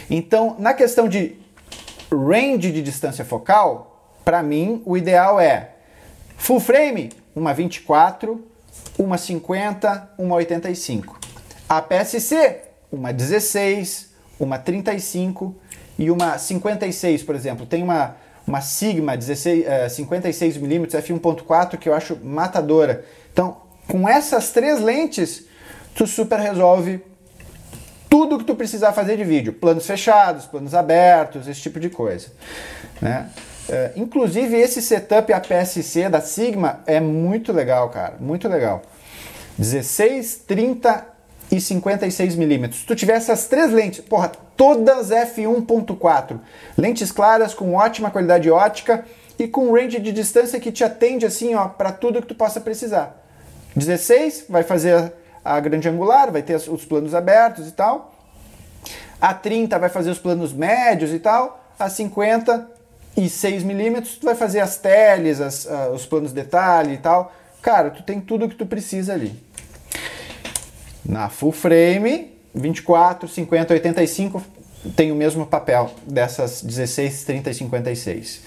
Então, 0.09 0.55
na 0.59 0.73
questão 0.73 1.07
de 1.07 1.37
range 2.11 2.71
de 2.71 2.81
distância 2.81 3.23
focal, 3.25 3.92
para 4.23 4.41
mim, 4.41 4.81
o 4.85 4.97
ideal 4.97 5.39
é 5.39 5.71
full 6.37 6.59
frame, 6.59 7.11
uma 7.35 7.53
24, 7.53 8.43
uma 8.97 9.17
50, 9.17 10.11
uma 10.17 10.35
85. 10.35 11.19
A 11.67 11.81
PSC, 11.81 12.61
uma 12.91 13.11
16, 13.11 14.09
uma 14.39 14.57
35 14.57 15.55
e 15.97 16.11
uma 16.11 16.37
56, 16.37 17.23
por 17.23 17.35
exemplo. 17.35 17.65
Tem 17.65 17.81
uma, 17.83 18.15
uma 18.45 18.61
Sigma 18.61 19.17
16, 19.17 19.65
uh, 19.65 19.69
56mm 19.89 20.87
f1.4 21.01 21.77
que 21.77 21.89
eu 21.89 21.93
acho 21.93 22.17
matadora. 22.23 23.05
Então, 23.31 23.57
com 23.87 24.07
essas 24.07 24.51
três 24.51 24.79
lentes, 24.79 25.45
tu 25.95 26.05
super 26.07 26.39
resolve 26.39 27.01
tudo 28.09 28.37
que 28.37 28.45
tu 28.45 28.55
precisar 28.55 28.93
fazer 28.93 29.17
de 29.17 29.23
vídeo. 29.23 29.53
Planos 29.53 29.87
fechados, 29.87 30.45
planos 30.45 30.75
abertos, 30.75 31.47
esse 31.47 31.61
tipo 31.61 31.79
de 31.79 31.89
coisa. 31.89 32.27
Né? 33.01 33.29
É, 33.69 33.91
inclusive, 33.95 34.57
esse 34.57 34.81
setup 34.81 35.31
APS-C 35.31 36.09
da 36.09 36.21
Sigma 36.21 36.81
é 36.85 36.99
muito 36.99 37.53
legal, 37.53 37.89
cara. 37.89 38.15
Muito 38.19 38.47
legal. 38.47 38.81
16, 39.57 40.43
30 40.47 41.07
e 41.51 41.61
56 41.61 42.35
milímetros. 42.35 42.81
Se 42.81 42.85
tu 42.85 42.95
tiver 42.95 43.13
essas 43.13 43.47
três 43.47 43.71
lentes, 43.71 44.01
porra, 44.01 44.31
todas 44.57 45.09
f1.4, 45.09 46.39
lentes 46.77 47.11
claras 47.11 47.53
com 47.53 47.75
ótima 47.75 48.09
qualidade 48.09 48.49
ótica 48.49 49.05
e 49.37 49.47
com 49.47 49.71
range 49.73 49.99
de 49.99 50.11
distância 50.11 50.59
que 50.59 50.71
te 50.71 50.83
atende 50.83 51.25
assim, 51.25 51.55
ó, 51.55 51.67
para 51.67 51.91
tudo 51.91 52.21
que 52.21 52.27
tu 52.27 52.35
possa 52.35 52.59
precisar. 52.59 53.21
16 53.75 54.45
vai 54.49 54.63
fazer 54.63 55.13
a 55.43 55.59
grande 55.59 55.89
angular, 55.89 56.31
vai 56.31 56.41
ter 56.41 56.55
os 56.55 56.85
planos 56.85 57.13
abertos 57.13 57.67
e 57.67 57.71
tal. 57.71 58.13
A 59.19 59.33
30 59.33 59.77
vai 59.79 59.89
fazer 59.89 60.09
os 60.09 60.19
planos 60.19 60.53
médios 60.53 61.11
e 61.11 61.19
tal. 61.19 61.63
A 61.79 61.89
50 61.89 62.69
e 63.15 63.29
6 63.29 63.63
milímetros, 63.63 64.17
tu 64.17 64.25
vai 64.25 64.35
fazer 64.35 64.59
as 64.59 64.77
teles, 64.77 65.39
as, 65.39 65.65
uh, 65.65 65.91
os 65.93 66.05
planos 66.05 66.29
de 66.29 66.35
detalhe 66.35 66.93
e 66.93 66.97
tal. 66.97 67.33
Cara, 67.61 67.89
tu 67.89 68.03
tem 68.03 68.19
tudo 68.19 68.45
o 68.45 68.49
que 68.49 68.55
tu 68.55 68.65
precisa 68.65 69.13
ali. 69.13 69.33
Na 71.05 71.29
full 71.29 71.51
frame, 71.51 72.33
24, 72.53 73.27
50, 73.27 73.73
85 73.73 74.43
tem 74.95 75.11
o 75.11 75.15
mesmo 75.15 75.45
papel 75.45 75.91
dessas 76.05 76.61
16, 76.61 77.23
30 77.23 77.49
e 77.49 77.53
56. 77.53 78.41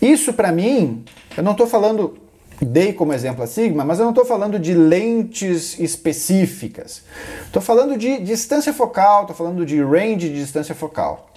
Isso 0.00 0.32
para 0.32 0.52
mim, 0.52 1.04
eu 1.36 1.42
não 1.42 1.52
estou 1.52 1.66
falando, 1.66 2.18
dei 2.60 2.92
como 2.92 3.12
exemplo 3.12 3.42
a 3.42 3.46
Sigma, 3.46 3.84
mas 3.84 3.98
eu 3.98 4.04
não 4.04 4.12
estou 4.12 4.24
falando 4.24 4.58
de 4.58 4.74
lentes 4.74 5.78
específicas. 5.78 7.02
Estou 7.46 7.62
falando 7.62 7.96
de 7.96 8.18
distância 8.20 8.72
focal, 8.72 9.22
estou 9.22 9.36
falando 9.36 9.64
de 9.66 9.82
range 9.82 10.28
de 10.28 10.34
distância 10.34 10.74
focal. 10.74 11.30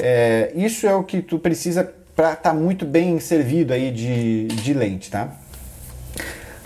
É, 0.00 0.50
isso 0.54 0.86
é 0.86 0.94
o 0.94 1.04
que 1.04 1.20
tu 1.20 1.38
precisa 1.38 1.92
para 2.16 2.32
estar 2.32 2.50
tá 2.50 2.54
muito 2.54 2.84
bem 2.84 3.18
servido 3.20 3.72
aí 3.72 3.90
de, 3.90 4.46
de 4.48 4.74
lente, 4.74 5.10
tá? 5.10 5.32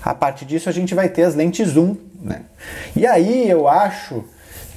A 0.03 0.14
partir 0.14 0.45
disso 0.45 0.69
a 0.69 0.73
gente 0.73 0.95
vai 0.95 1.09
ter 1.09 1.25
as 1.25 1.35
lentes 1.35 1.69
zoom, 1.69 1.97
né? 2.21 2.43
E 2.95 3.07
aí 3.07 3.49
eu 3.49 3.69
acho 3.69 4.25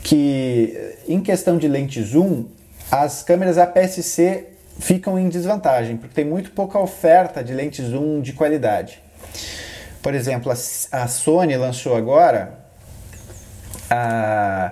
que 0.04 0.96
em 1.08 1.20
questão 1.22 1.58
de 1.58 1.68
lente 1.68 2.02
zoom, 2.02 2.46
as 2.90 3.24
câmeras 3.24 3.58
APS-C 3.58 4.46
ficam 4.80 5.20
em 5.20 5.28
desvantagem, 5.28 5.98
porque 5.98 6.14
tem 6.14 6.26
muito 6.26 6.52
pouca 6.52 6.80
oferta 6.80 7.44
de 7.44 7.54
lente 7.54 7.82
zoom 7.84 8.22
de 8.22 8.34
qualidade. 8.34 9.02
Por 10.02 10.14
exemplo, 10.14 10.52
a, 10.52 10.56
a 11.04 11.08
Sony 11.08 11.58
lançou 11.58 11.96
agora 11.96 12.60
a 13.90 14.72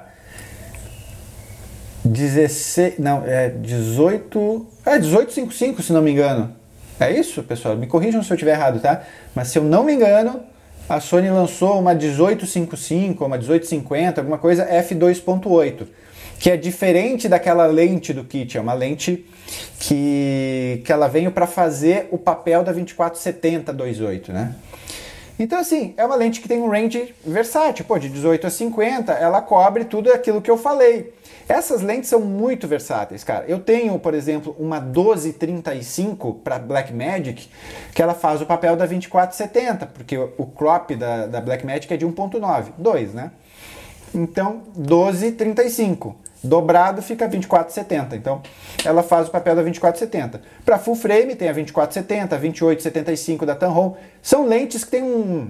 16, 2.06 3.00
não, 3.00 3.24
é 3.26 3.50
18, 3.50 4.68
é 4.86 5.00
1855 5.00 5.82
se 5.82 5.92
não 5.92 6.02
me 6.02 6.12
engano. 6.12 6.56
É 7.00 7.12
isso, 7.12 7.44
pessoal? 7.44 7.76
Me 7.76 7.88
corrijam 7.88 8.24
se 8.24 8.32
eu 8.32 8.36
estiver 8.36 8.54
errado, 8.54 8.80
tá? 8.80 9.04
Mas 9.34 9.50
se 9.50 9.58
eu 9.58 9.64
não 9.64 9.84
me 9.84 9.94
engano, 9.94 10.42
a 10.88 11.00
Sony 11.00 11.30
lançou 11.30 11.80
uma 11.80 11.94
1855, 11.94 13.26
uma 13.26 13.38
1850, 13.38 14.22
alguma 14.22 14.38
coisa 14.38 14.66
f2.8, 14.66 15.88
que 16.40 16.50
é 16.50 16.56
diferente 16.56 17.28
daquela 17.28 17.66
lente 17.66 18.14
do 18.14 18.24
kit, 18.24 18.58
é 18.58 18.62
uma 18.62 18.74
lente 18.74 19.26
que, 19.80 20.82
que 20.86 20.92
ela 20.92 21.08
veio 21.08 21.32
para 21.32 21.48
fazer 21.48 22.08
o 22.12 22.18
papel 22.18 22.64
da 22.64 22.72
2470 22.72 23.74
28, 23.74 24.32
né? 24.32 24.56
Então, 25.38 25.60
assim, 25.60 25.94
é 25.98 26.06
uma 26.06 26.16
lente 26.16 26.40
que 26.40 26.48
tem 26.48 26.62
um 26.62 26.70
range 26.70 27.14
versátil, 27.26 27.84
pô, 27.84 27.98
de 27.98 28.08
18 28.08 28.48
a 28.48 28.50
50, 28.50 29.12
ela 29.12 29.42
cobre 29.42 29.84
tudo 29.84 30.14
aquilo 30.14 30.42
que 30.42 30.50
eu 30.50 30.58
falei. 30.58 31.14
Essas 31.48 31.82
lentes 31.82 32.10
são 32.10 32.22
muito 32.22 32.68
versáteis, 32.68 33.24
cara. 33.24 33.46
Eu 33.48 33.60
tenho, 33.60 33.98
por 34.00 34.14
exemplo, 34.14 34.56
uma 34.58 34.80
1235 34.80 36.36
para 36.44 36.58
Blackmagic, 36.58 37.48
que 37.94 38.02
ela 38.02 38.14
faz 38.16 38.42
o 38.42 38.46
papel 38.46 38.76
da 38.76 38.86
2470, 38.86 39.86
porque 39.88 40.18
o 40.18 40.46
crop 40.48 40.96
da, 40.96 41.28
da 41.28 41.42
Blackmagic 41.42 41.94
é 41.94 41.98
de 41.98 42.06
1.9, 42.06 42.72
2, 42.78 43.14
né? 43.14 43.32
Então, 44.14 44.64
1235. 44.76 46.16
Dobrado 46.44 47.02
fica 47.02 47.28
2470. 47.28 48.16
Então, 48.16 48.42
ela 48.84 49.02
faz 49.04 49.28
o 49.28 49.32
papel 49.32 49.56
da 49.56 49.62
2470. 49.62 50.42
Para 50.64 50.78
full 50.78 50.96
frame 50.96 51.36
tem 51.36 51.50
a 51.50 51.54
2470, 51.54 52.36
a 52.36 52.40
2875 52.40 53.46
da 53.46 53.56
Tamron. 53.56 53.96
São 54.22 54.46
lentes 54.48 54.84
que 54.84 54.92
têm 54.92 55.04
um 55.04 55.50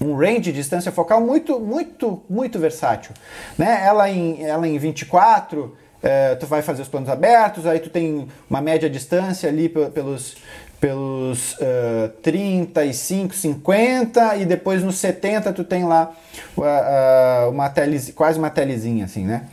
um 0.00 0.16
range 0.16 0.40
de 0.40 0.52
distância 0.52 0.90
focal 0.90 1.20
muito, 1.20 1.60
muito, 1.60 2.22
muito 2.28 2.58
versátil. 2.58 3.12
Né? 3.58 3.82
Ela, 3.84 4.08
em, 4.08 4.42
ela 4.42 4.66
em 4.66 4.78
24, 4.78 5.76
é, 6.02 6.34
tu 6.36 6.46
vai 6.46 6.62
fazer 6.62 6.82
os 6.82 6.88
planos 6.88 7.08
abertos, 7.08 7.66
aí 7.66 7.78
tu 7.78 7.90
tem 7.90 8.26
uma 8.48 8.62
média 8.62 8.88
distância 8.88 9.48
ali 9.48 9.68
pelos, 9.68 10.36
pelos 10.80 11.52
uh, 11.54 12.08
35, 12.22 13.34
50 13.34 14.36
e 14.36 14.46
depois 14.46 14.82
nos 14.82 14.96
70 14.96 15.52
tu 15.52 15.62
tem 15.62 15.84
lá 15.84 16.10
uh, 16.56 17.50
uma 17.50 17.68
tele, 17.68 18.00
quase 18.12 18.38
uma 18.38 18.48
telezinha 18.48 19.04
assim, 19.04 19.26
né? 19.26 19.46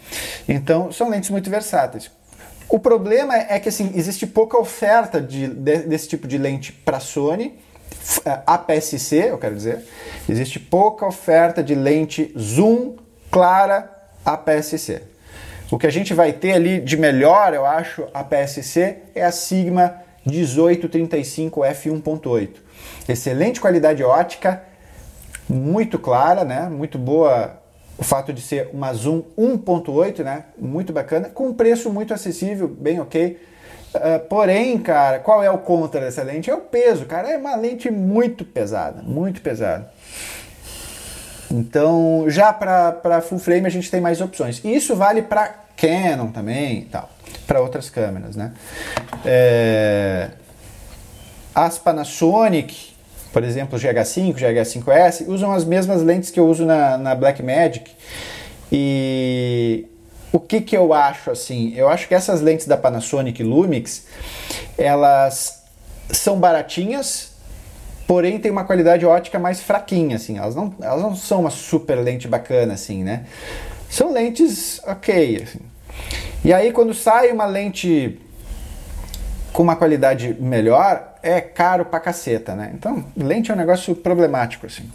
Então 0.47 0.91
são 0.91 1.09
lentes 1.09 1.29
muito 1.29 1.49
versáteis. 1.49 2.09
O 2.69 2.79
problema 2.79 3.35
é 3.35 3.59
que 3.59 3.69
assim 3.69 3.91
existe 3.95 4.25
pouca 4.25 4.57
oferta 4.57 5.21
de, 5.21 5.47
de 5.47 5.79
desse 5.79 6.07
tipo 6.07 6.27
de 6.27 6.37
lente 6.37 6.71
para 6.71 6.99
Sony 6.99 7.57
APS-C, 8.45 9.31
eu 9.31 9.37
quero 9.37 9.55
dizer, 9.55 9.83
existe 10.27 10.59
pouca 10.59 11.05
oferta 11.05 11.63
de 11.63 11.75
lente 11.75 12.33
zoom 12.37 12.95
clara 13.29 13.91
APS-C. 14.25 15.01
O 15.69 15.77
que 15.77 15.85
a 15.85 15.91
gente 15.91 16.13
vai 16.13 16.31
ter 16.31 16.53
ali 16.53 16.79
de 16.79 16.95
melhor, 16.95 17.53
eu 17.53 17.65
acho, 17.65 18.07
APS-C 18.13 18.97
é 19.13 19.23
a 19.23 19.31
Sigma 19.31 19.95
1835 20.25 21.61
f1.8. 21.61 22.49
Excelente 23.07 23.59
qualidade 23.59 24.03
ótica, 24.03 24.63
muito 25.49 25.99
clara, 25.99 26.43
né? 26.43 26.69
Muito 26.69 26.97
boa 26.97 27.61
o 27.97 28.03
fato 28.03 28.31
de 28.31 28.41
ser 28.41 28.69
uma 28.73 28.93
zoom 28.93 29.23
1.8, 29.37 30.23
né? 30.23 30.45
Muito 30.57 30.93
bacana, 30.93 31.29
com 31.29 31.53
preço 31.53 31.89
muito 31.91 32.13
acessível, 32.13 32.67
bem 32.67 32.99
ok. 32.99 33.37
Uh, 33.97 34.19
porém, 34.27 34.77
cara, 34.79 35.19
qual 35.19 35.43
é 35.43 35.49
o 35.49 35.57
contra 35.57 36.01
dessa 36.01 36.23
lente? 36.23 36.49
É 36.49 36.53
o 36.55 36.61
peso, 36.61 37.05
cara. 37.05 37.29
É 37.29 37.37
uma 37.37 37.55
lente 37.55 37.89
muito 37.89 38.45
pesada, 38.45 39.01
muito 39.01 39.41
pesada. 39.41 39.89
Então, 41.51 42.25
já 42.27 42.51
para 42.51 43.21
full 43.21 43.39
frame 43.39 43.67
a 43.67 43.69
gente 43.69 43.89
tem 43.89 44.01
mais 44.01 44.21
opções. 44.21 44.61
E 44.63 44.75
isso 44.75 44.95
vale 44.95 45.21
para 45.21 45.53
Canon 45.77 46.27
também, 46.27 46.87
tal, 46.91 47.09
para 47.45 47.61
outras 47.61 47.89
câmeras, 47.89 48.35
né? 48.35 48.51
É... 49.25 50.29
As 51.55 51.77
Panasonic, 51.77 52.93
por 53.31 53.43
exemplo, 53.43 53.79
GH5, 53.79 54.35
GH5S, 54.35 55.27
usam 55.27 55.51
as 55.51 55.63
mesmas 55.63 56.01
lentes 56.01 56.29
que 56.29 56.39
eu 56.39 56.47
uso 56.47 56.65
na, 56.65 56.97
na 56.97 57.15
Blackmagic. 57.15 57.91
E 58.71 59.85
o 60.37 60.39
que, 60.39 60.61
que 60.61 60.77
eu 60.77 60.93
acho 60.93 61.31
assim? 61.31 61.73
Eu 61.75 61.89
acho 61.89 62.07
que 62.07 62.13
essas 62.13 62.41
lentes 62.41 62.67
da 62.67 62.77
Panasonic 62.77 63.41
Lumix, 63.41 64.05
elas 64.77 65.63
são 66.11 66.39
baratinhas, 66.39 67.31
porém 68.05 68.39
tem 68.39 68.51
uma 68.51 68.63
qualidade 68.63 69.03
ótica 69.03 69.39
mais 69.39 69.61
fraquinha, 69.61 70.15
assim. 70.15 70.37
Elas 70.37 70.55
não, 70.55 70.73
elas 70.79 71.01
não 71.01 71.15
são 71.15 71.41
uma 71.41 71.49
super 71.49 71.95
lente 71.95 72.27
bacana, 72.27 72.75
assim, 72.75 73.03
né? 73.03 73.25
São 73.89 74.13
lentes 74.13 74.79
ok, 74.85 75.41
assim. 75.43 75.59
E 76.45 76.53
aí 76.53 76.71
quando 76.71 76.93
sai 76.93 77.31
uma 77.31 77.47
lente 77.47 78.19
com 79.51 79.63
uma 79.63 79.75
qualidade 79.75 80.37
melhor 80.39 81.15
é 81.23 81.41
caro 81.41 81.83
pra 81.83 81.99
caceta, 81.99 82.53
né? 82.53 82.71
Então, 82.75 83.03
lente 83.17 83.49
é 83.49 83.55
um 83.55 83.57
negócio 83.57 83.95
problemático, 83.95 84.67
assim. 84.67 84.87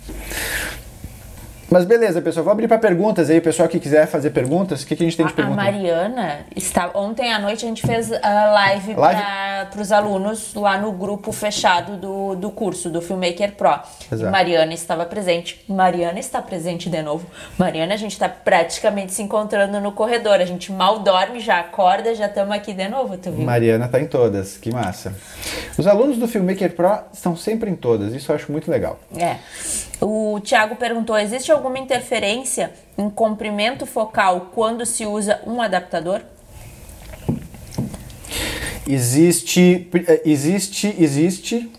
Mas 1.72 1.86
beleza, 1.86 2.20
pessoal, 2.20 2.44
vou 2.44 2.52
abrir 2.52 2.68
para 2.68 2.76
perguntas 2.76 3.30
aí, 3.30 3.38
o 3.38 3.42
pessoal 3.42 3.66
que 3.66 3.80
quiser 3.80 4.06
fazer 4.06 4.28
perguntas, 4.28 4.82
o 4.82 4.86
que, 4.86 4.94
que 4.94 5.02
a 5.02 5.06
gente 5.06 5.16
tem 5.16 5.24
de 5.24 5.32
pergunta? 5.32 5.58
A 5.58 5.64
Mariana, 5.64 6.40
está, 6.54 6.90
ontem 6.92 7.32
à 7.32 7.38
noite 7.38 7.64
a 7.64 7.68
gente 7.68 7.80
fez 7.80 8.12
a 8.12 8.44
live, 8.50 8.92
live? 8.92 9.22
para 9.70 9.80
os 9.80 9.90
alunos 9.90 10.54
lá 10.54 10.76
no 10.76 10.92
grupo 10.92 11.32
fechado 11.32 11.96
do, 11.96 12.34
do 12.34 12.50
curso, 12.50 12.90
do 12.90 13.00
Filmmaker 13.00 13.52
Pro. 13.52 13.80
Exato. 14.12 14.30
Mariana 14.30 14.74
estava 14.74 15.06
presente. 15.06 15.64
Mariana 15.66 16.18
está 16.18 16.42
presente 16.42 16.90
de 16.90 17.00
novo. 17.00 17.26
Mariana, 17.56 17.94
a 17.94 17.96
gente 17.96 18.12
está 18.12 18.28
praticamente 18.28 19.14
se 19.14 19.22
encontrando 19.22 19.80
no 19.80 19.92
corredor. 19.92 20.40
A 20.40 20.44
gente 20.44 20.70
mal 20.70 20.98
dorme, 20.98 21.40
já 21.40 21.58
acorda, 21.60 22.14
já 22.14 22.26
estamos 22.26 22.54
aqui 22.54 22.74
de 22.74 22.86
novo, 22.86 23.16
tu 23.16 23.30
viu? 23.30 23.46
Mariana 23.46 23.86
está 23.86 23.98
em 23.98 24.06
todas, 24.06 24.58
que 24.58 24.70
massa. 24.70 25.14
Os 25.78 25.86
alunos 25.86 26.18
do 26.18 26.28
Filmmaker 26.28 26.74
Pro 26.74 26.98
estão 27.12 27.34
sempre 27.34 27.70
em 27.70 27.74
todas, 27.74 28.12
isso 28.12 28.30
eu 28.30 28.36
acho 28.36 28.52
muito 28.52 28.70
legal. 28.70 28.98
É. 29.16 29.36
O 30.02 30.40
Thiago 30.40 30.74
perguntou: 30.74 31.16
existe 31.16 31.52
alguma 31.52 31.78
interferência 31.78 32.72
em 32.98 33.08
comprimento 33.08 33.86
focal 33.86 34.50
quando 34.52 34.84
se 34.84 35.06
usa 35.06 35.40
um 35.46 35.62
adaptador? 35.62 36.22
Existe, 38.84 39.88
existe, 40.24 40.96
existe, 40.98 41.70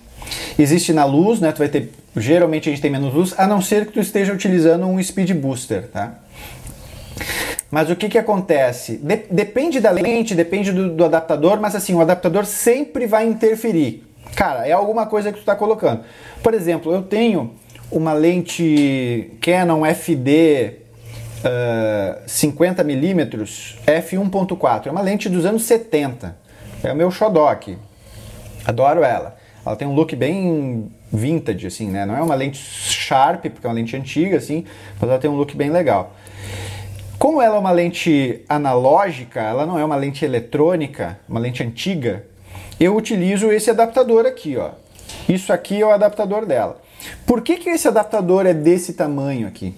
existe 0.58 0.94
na 0.94 1.04
luz, 1.04 1.42
né? 1.42 1.52
Tu 1.52 1.58
vai 1.58 1.68
ter, 1.68 1.92
geralmente 2.16 2.70
a 2.70 2.72
gente 2.72 2.82
tem 2.82 2.90
menos 2.90 3.14
luz, 3.14 3.34
a 3.38 3.46
não 3.46 3.62
ser 3.62 3.88
que 3.88 3.92
tu 3.92 4.00
esteja 4.00 4.32
utilizando 4.32 4.86
um 4.86 5.04
speed 5.04 5.34
booster, 5.34 5.90
tá? 5.90 6.20
Mas 7.70 7.90
o 7.90 7.96
que 7.96 8.08
que 8.08 8.18
acontece? 8.18 8.98
De, 8.98 9.18
depende 9.30 9.82
da 9.82 9.92
lente, 9.92 10.34
depende 10.34 10.72
do, 10.72 10.90
do 10.90 11.04
adaptador, 11.04 11.60
mas 11.60 11.76
assim, 11.76 11.94
o 11.94 12.00
adaptador 12.00 12.46
sempre 12.46 13.06
vai 13.06 13.28
interferir. 13.28 14.08
Cara, 14.34 14.66
é 14.66 14.72
alguma 14.72 15.06
coisa 15.08 15.30
que 15.30 15.38
tu 15.38 15.42
está 15.42 15.56
colocando. 15.56 16.06
Por 16.42 16.54
exemplo, 16.54 16.94
eu 16.94 17.02
tenho 17.02 17.52
uma 17.94 18.14
lente 18.14 19.32
Canon 19.40 19.86
FD 19.86 20.74
uh, 21.46 22.26
50mm 22.26 23.78
f1.4. 23.86 24.88
É 24.88 24.92
uma 24.92 25.02
lente 25.02 25.30
dos 25.30 25.46
anos 25.46 25.64
70. 25.64 26.36
É 26.84 26.92
o 26.92 26.96
meu 26.96 27.12
xodó 27.12 27.48
aqui. 27.48 27.78
Adoro 28.66 29.04
ela. 29.04 29.38
Ela 29.64 29.76
tem 29.76 29.88
um 29.88 29.94
look 29.94 30.16
bem 30.16 30.92
vintage, 31.12 31.68
assim, 31.68 31.90
né? 31.90 32.06
Não 32.06 32.18
é 32.18 32.22
uma 32.22 32.36
lente 32.36 32.58
sharp, 32.58 33.46
porque 33.46 33.66
é 33.66 33.70
uma 33.70 33.76
lente 33.76 33.96
antiga, 33.96 34.38
assim, 34.38 34.66
mas 35.00 35.10
ela 35.10 35.20
tem 35.20 35.30
um 35.30 35.36
look 35.36 35.56
bem 35.56 35.70
legal. 35.70 36.16
Como 37.20 37.42
ela 37.42 37.56
é 37.56 37.60
uma 37.60 37.72
lente 37.72 38.42
analógica, 38.50 39.40
ela 39.40 39.66
não 39.66 39.78
é 39.78 39.86
uma 39.86 39.96
lente 39.96 40.26
eletrônica, 40.26 41.20
uma 41.30 41.40
lente 41.40 41.64
antiga, 41.64 42.26
eu 42.80 42.96
utilizo 42.96 43.52
esse 43.52 43.70
adaptador 43.70 44.26
aqui, 44.26 44.58
ó. 44.58 44.72
Isso 45.28 45.52
aqui 45.54 45.82
é 45.82 45.86
o 45.86 45.92
adaptador 45.92 46.46
dela. 46.46 46.82
Por 47.26 47.42
que, 47.42 47.58
que 47.58 47.70
esse 47.70 47.88
adaptador 47.88 48.46
é 48.46 48.54
desse 48.54 48.94
tamanho 48.94 49.48
aqui? 49.48 49.76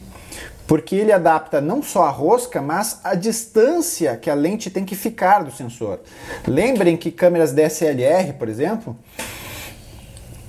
Porque 0.68 0.96
ele 0.96 1.12
adapta 1.12 1.62
não 1.62 1.84
só 1.84 2.04
a 2.04 2.10
rosca, 2.10 2.62
mas 2.62 3.00
a 3.04 3.14
distância 3.14 4.18
que 4.18 4.30
a 4.30 4.34
lente 4.34 4.70
tem 4.70 4.84
que 4.84 4.96
ficar 4.96 5.44
do 5.44 5.52
sensor. 5.52 6.00
Lembrem 6.48 6.98
que 6.98 7.12
câmeras 7.12 7.52
DSLR, 7.52 8.34
por 8.34 8.50
exemplo, 8.50 8.98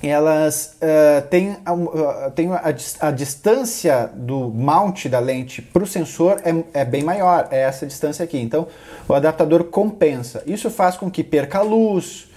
elas 0.01 0.75
uh, 0.81 1.27
têm, 1.27 1.51
uh, 1.51 2.31
têm 2.35 2.51
a, 2.51 2.73
a, 2.99 3.11
distância 3.11 4.09
do 4.13 4.49
mount 4.49 5.05
da 5.07 5.19
lente 5.19 5.61
para 5.61 5.83
o 5.83 5.87
sensor 5.87 6.41
é, 6.43 6.81
é, 6.81 6.85
bem 6.85 7.03
maior, 7.03 7.47
é 7.51 7.61
essa 7.61 7.85
distância 7.85 8.23
aqui. 8.23 8.39
Então 8.39 8.67
o 9.07 9.13
adaptador 9.13 9.63
compensa. 9.65 10.43
Isso 10.45 10.69
faz 10.69 10.97
com 10.97 11.09
que 11.09 11.23
perca 11.23 11.61
luz, 11.61 12.27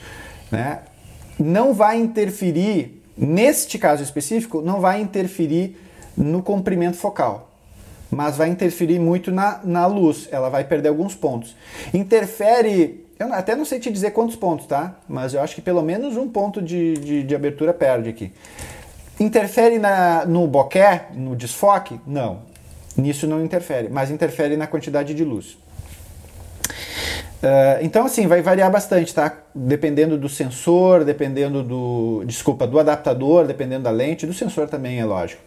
né? 0.50 0.80
Não 1.42 1.74
vai 1.74 1.98
interferir 1.98 3.00
Neste 3.20 3.78
caso 3.78 4.02
específico, 4.02 4.62
não 4.62 4.80
vai 4.80 5.02
interferir 5.02 5.76
no 6.16 6.42
comprimento 6.42 6.96
focal, 6.96 7.50
mas 8.10 8.38
vai 8.38 8.48
interferir 8.48 8.98
muito 8.98 9.30
na, 9.30 9.60
na 9.62 9.86
luz, 9.86 10.26
ela 10.32 10.48
vai 10.48 10.64
perder 10.64 10.88
alguns 10.88 11.14
pontos. 11.14 11.54
Interfere, 11.92 13.06
eu 13.18 13.30
até 13.34 13.54
não 13.54 13.66
sei 13.66 13.78
te 13.78 13.92
dizer 13.92 14.12
quantos 14.12 14.36
pontos, 14.36 14.64
tá? 14.64 14.94
Mas 15.06 15.34
eu 15.34 15.42
acho 15.42 15.54
que 15.54 15.60
pelo 15.60 15.82
menos 15.82 16.16
um 16.16 16.30
ponto 16.30 16.62
de, 16.62 16.94
de, 16.94 17.22
de 17.22 17.34
abertura 17.34 17.74
perde 17.74 18.08
aqui. 18.08 18.32
Interfere 19.18 19.78
na, 19.78 20.24
no 20.24 20.46
bokeh, 20.46 21.08
no 21.14 21.36
desfoque? 21.36 22.00
Não. 22.06 22.48
Nisso 22.96 23.26
não 23.26 23.44
interfere, 23.44 23.90
mas 23.90 24.10
interfere 24.10 24.56
na 24.56 24.66
quantidade 24.66 25.12
de 25.12 25.24
luz. 25.24 25.58
Uh, 27.42 27.80
então, 27.80 28.04
assim, 28.04 28.26
vai 28.26 28.42
variar 28.42 28.70
bastante, 28.70 29.14
tá? 29.14 29.34
Dependendo 29.54 30.18
do 30.18 30.28
sensor, 30.28 31.04
dependendo 31.04 31.62
do. 31.62 32.22
Desculpa, 32.26 32.66
do 32.66 32.78
adaptador, 32.78 33.46
dependendo 33.46 33.84
da 33.84 33.90
lente, 33.90 34.26
do 34.26 34.34
sensor 34.34 34.68
também, 34.68 35.00
é 35.00 35.04
lógico. 35.04 35.40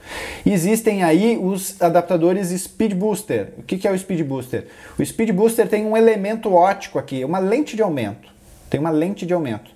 existem 0.43 1.03
aí 1.03 1.37
os 1.37 1.79
adaptadores 1.79 2.49
Speed 2.49 2.93
Booster. 2.95 3.53
O 3.59 3.63
que, 3.63 3.77
que 3.77 3.87
é 3.87 3.91
o 3.91 3.97
Speed 3.97 4.25
Booster? 4.25 4.65
O 4.97 5.05
Speed 5.05 5.29
Booster 5.31 5.67
tem 5.67 5.85
um 5.85 5.95
elemento 5.95 6.51
ótico 6.51 6.97
aqui, 6.97 7.23
uma 7.23 7.37
lente 7.37 7.75
de 7.75 7.83
aumento. 7.83 8.27
Tem 8.71 8.79
uma 8.79 8.89
lente 8.89 9.23
de 9.23 9.33
aumento. 9.33 9.69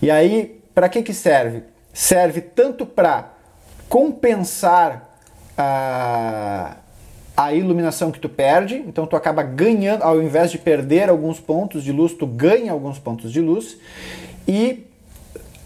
E 0.00 0.12
aí, 0.12 0.60
para 0.72 0.88
que, 0.88 1.02
que 1.02 1.12
serve? 1.12 1.64
Serve 1.92 2.40
tanto 2.40 2.86
para 2.86 3.32
compensar 3.88 5.18
a 5.58 6.76
a 7.36 7.52
iluminação 7.52 8.12
que 8.12 8.20
tu 8.20 8.28
perde, 8.28 8.76
então 8.86 9.06
tu 9.06 9.16
acaba 9.16 9.42
ganhando, 9.42 10.02
ao 10.02 10.22
invés 10.22 10.50
de 10.50 10.58
perder 10.58 11.08
alguns 11.08 11.40
pontos 11.40 11.82
de 11.82 11.90
luz, 11.90 12.12
tu 12.12 12.26
ganha 12.26 12.72
alguns 12.72 12.98
pontos 12.98 13.32
de 13.32 13.40
luz 13.40 13.76
e 14.46 14.84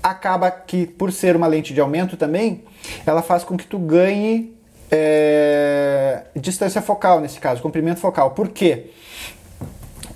acaba 0.03 0.51
que 0.51 0.87
por 0.87 1.13
ser 1.13 1.37
uma 1.37 1.47
lente 1.47 1.75
de 1.75 1.81
aumento 1.81 2.17
também, 2.17 2.63
ela 3.05 3.21
faz 3.21 3.45
com 3.45 3.57
que 3.57 3.67
tu 3.67 3.79
ganhe 3.79 4.55
é, 4.91 6.23
distância 6.35 6.81
focal 6.81 7.21
nesse 7.21 7.39
caso, 7.39 7.61
comprimento 7.61 8.01
focal. 8.01 8.31
Por 8.31 8.49
quê? 8.49 8.91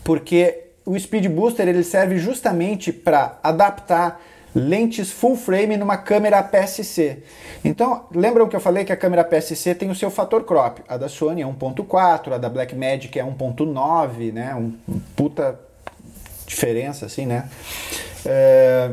Porque 0.02 0.62
o 0.86 0.98
Speed 0.98 1.26
Booster 1.26 1.68
ele 1.68 1.84
serve 1.84 2.18
justamente 2.18 2.92
para 2.92 3.38
adaptar 3.42 4.20
lentes 4.54 5.10
full 5.10 5.36
frame 5.36 5.76
numa 5.76 5.96
câmera 5.96 6.38
APS-C. 6.38 7.22
Então, 7.64 8.06
lembram 8.14 8.48
que 8.48 8.54
eu 8.54 8.60
falei 8.60 8.84
que 8.84 8.92
a 8.92 8.96
câmera 8.96 9.22
APS-C 9.22 9.74
tem 9.74 9.90
o 9.90 9.94
seu 9.94 10.10
fator 10.10 10.44
crop. 10.44 10.82
A 10.88 10.96
da 10.96 11.08
Sony 11.08 11.42
é 11.42 11.46
1.4, 11.46 12.32
a 12.32 12.38
da 12.38 12.48
Blackmagic 12.48 13.18
é 13.18 13.24
1.9, 13.24 14.32
né? 14.32 14.54
Um, 14.54 14.72
puta 15.16 15.58
diferença 16.46 17.06
assim, 17.06 17.24
né? 17.24 17.48
É, 18.26 18.90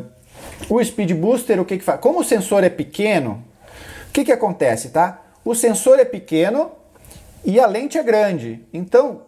o 0.70 0.84
Speed 0.84 1.12
Booster, 1.14 1.60
o 1.60 1.66
que 1.66 1.78
que 1.78 1.84
faz? 1.84 2.00
Como 2.00 2.20
o 2.20 2.24
sensor 2.24 2.64
é 2.64 2.70
pequeno, 2.70 3.44
o 4.10 4.12
que 4.12 4.24
que 4.24 4.32
acontece, 4.32 4.90
tá? 4.90 5.22
O 5.44 5.54
sensor 5.54 6.00
é 6.00 6.06
pequeno 6.06 6.72
e 7.44 7.60
a 7.60 7.66
lente 7.66 7.98
é 7.98 8.04
grande. 8.04 8.66
Então, 8.74 9.22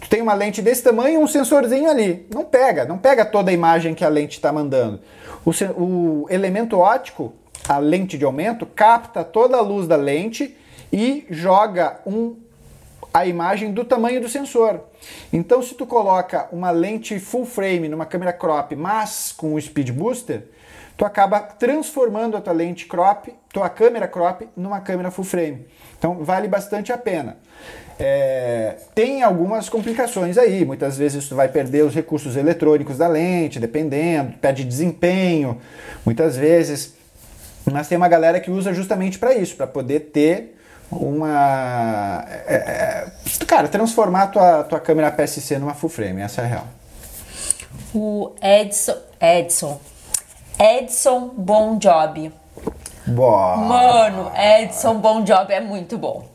tu 0.00 0.08
tem 0.08 0.20
uma 0.20 0.34
lente 0.34 0.62
desse 0.62 0.82
tamanho 0.82 1.20
e 1.20 1.22
um 1.22 1.26
sensorzinho 1.26 1.88
ali. 1.88 2.26
Não 2.32 2.44
pega, 2.44 2.84
não 2.84 2.98
pega 2.98 3.24
toda 3.24 3.50
a 3.50 3.54
imagem 3.54 3.94
que 3.94 4.04
a 4.04 4.08
lente 4.08 4.36
está 4.36 4.52
mandando. 4.52 5.00
O, 5.44 5.52
o 5.82 6.26
elemento 6.30 6.78
óptico, 6.78 7.32
a 7.68 7.78
lente 7.78 8.16
de 8.16 8.24
aumento, 8.24 8.66
capta 8.66 9.24
toda 9.24 9.56
a 9.56 9.60
luz 9.60 9.86
da 9.86 9.96
lente 9.96 10.56
e 10.92 11.26
joga 11.30 12.00
um, 12.06 12.36
a 13.12 13.26
imagem 13.26 13.72
do 13.72 13.84
tamanho 13.84 14.20
do 14.20 14.28
sensor. 14.28 14.80
Então, 15.32 15.62
se 15.62 15.74
tu 15.74 15.86
coloca 15.86 16.48
uma 16.52 16.70
lente 16.70 17.18
full 17.18 17.44
frame 17.44 17.88
numa 17.88 18.06
câmera 18.06 18.32
crop, 18.32 18.74
mas 18.74 19.32
com 19.36 19.54
o 19.54 19.60
speed 19.60 19.90
booster, 19.90 20.44
tu 20.98 21.04
acaba 21.04 21.38
transformando 21.38 22.36
a 22.36 22.40
tua 22.40 22.52
lente 22.52 22.84
crop, 22.86 23.32
tua 23.52 23.70
câmera 23.70 24.08
crop, 24.08 24.48
numa 24.56 24.80
câmera 24.80 25.12
full 25.12 25.24
frame. 25.24 25.64
Então, 25.96 26.24
vale 26.24 26.48
bastante 26.48 26.92
a 26.92 26.98
pena. 26.98 27.36
É, 28.00 28.76
tem 28.96 29.22
algumas 29.22 29.68
complicações 29.68 30.36
aí. 30.36 30.64
Muitas 30.64 30.98
vezes 30.98 31.28
tu 31.28 31.36
vai 31.36 31.48
perder 31.48 31.84
os 31.84 31.94
recursos 31.94 32.36
eletrônicos 32.36 32.98
da 32.98 33.06
lente, 33.06 33.60
dependendo, 33.60 34.32
perde 34.38 34.64
desempenho, 34.64 35.60
muitas 36.04 36.36
vezes. 36.36 36.94
Mas 37.70 37.86
tem 37.86 37.96
uma 37.96 38.08
galera 38.08 38.40
que 38.40 38.50
usa 38.50 38.74
justamente 38.74 39.20
para 39.20 39.32
isso, 39.34 39.54
para 39.54 39.68
poder 39.68 40.00
ter 40.12 40.56
uma. 40.90 42.24
É, 42.48 42.54
é, 42.54 43.44
cara, 43.46 43.68
transformar 43.68 44.28
tua, 44.28 44.64
tua 44.64 44.80
câmera 44.80 45.12
PSC 45.12 45.58
numa 45.58 45.74
full 45.74 45.90
frame, 45.90 46.22
essa 46.22 46.42
é 46.42 46.44
a 46.44 46.48
real. 46.48 46.66
O 47.94 48.32
Edson. 48.42 48.96
Edson. 49.20 49.80
Edson 50.58 51.28
Bom 51.36 51.78
Job. 51.78 52.32
Boa. 53.06 53.56
Mano, 53.56 54.32
Edson 54.36 54.94
Bom 54.94 55.22
Job 55.22 55.52
é 55.52 55.60
muito 55.60 55.96
bom. 55.96 56.26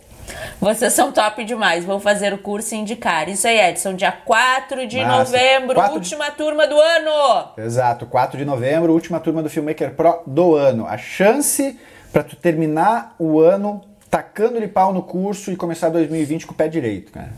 Vocês 0.62 0.94
são 0.94 1.12
top 1.12 1.44
demais. 1.44 1.84
Vou 1.84 2.00
fazer 2.00 2.34
o 2.34 2.38
curso 2.38 2.74
e 2.74 2.78
indicar. 2.78 3.28
Isso 3.28 3.46
aí, 3.46 3.60
Edson. 3.60 3.96
Dia 3.96 4.14
4 4.14 4.88
de 4.88 5.02
Massa. 5.02 5.18
novembro, 5.18 5.76
4 5.76 5.94
última 5.94 6.30
de... 6.30 6.38
turma 6.38 6.66
do 6.66 6.80
ano. 6.80 7.50
Exato, 7.58 8.06
4 8.06 8.38
de 8.38 8.46
novembro, 8.46 8.94
última 8.94 9.20
turma 9.20 9.44
do 9.44 9.50
Filmmaker 9.50 9.94
Pro 9.94 10.22
do 10.26 10.56
ano. 10.56 10.88
A 10.88 10.98
chance 10.98 11.78
para 12.14 12.24
tu 12.24 12.38
terminar 12.38 13.16
o 13.20 13.42
ano 13.42 13.82
tacando-lhe 14.10 14.70
pau 14.70 14.94
no 14.94 15.02
curso 15.02 15.52
e 15.52 15.58
começar 15.58 15.90
2020 15.90 16.48
com 16.48 16.54
o 16.54 16.56
pé 16.56 16.70
direito, 16.70 17.12
cara. 17.12 17.34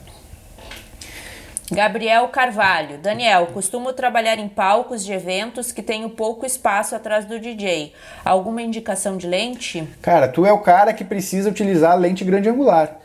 Gabriel 1.72 2.28
Carvalho. 2.28 3.00
Daniel, 3.00 3.48
costumo 3.48 3.92
trabalhar 3.92 4.38
em 4.38 4.48
palcos 4.48 5.04
de 5.04 5.12
eventos 5.12 5.72
que 5.72 5.82
tenho 5.82 6.10
pouco 6.12 6.46
espaço 6.46 6.96
atrás 6.96 7.26
do 7.26 7.40
DJ. 7.40 7.92
Alguma 8.24 8.62
indicação 8.62 9.18
de 9.18 9.26
lente? 9.26 9.88
Cara, 10.00 10.28
tu 10.28 10.46
é 10.46 10.52
o 10.52 10.60
cara 10.60 10.94
que 10.94 11.04
precisa 11.04 11.50
utilizar 11.50 11.98
lente 11.98 12.24
grande 12.24 12.48
angular. 12.48 13.00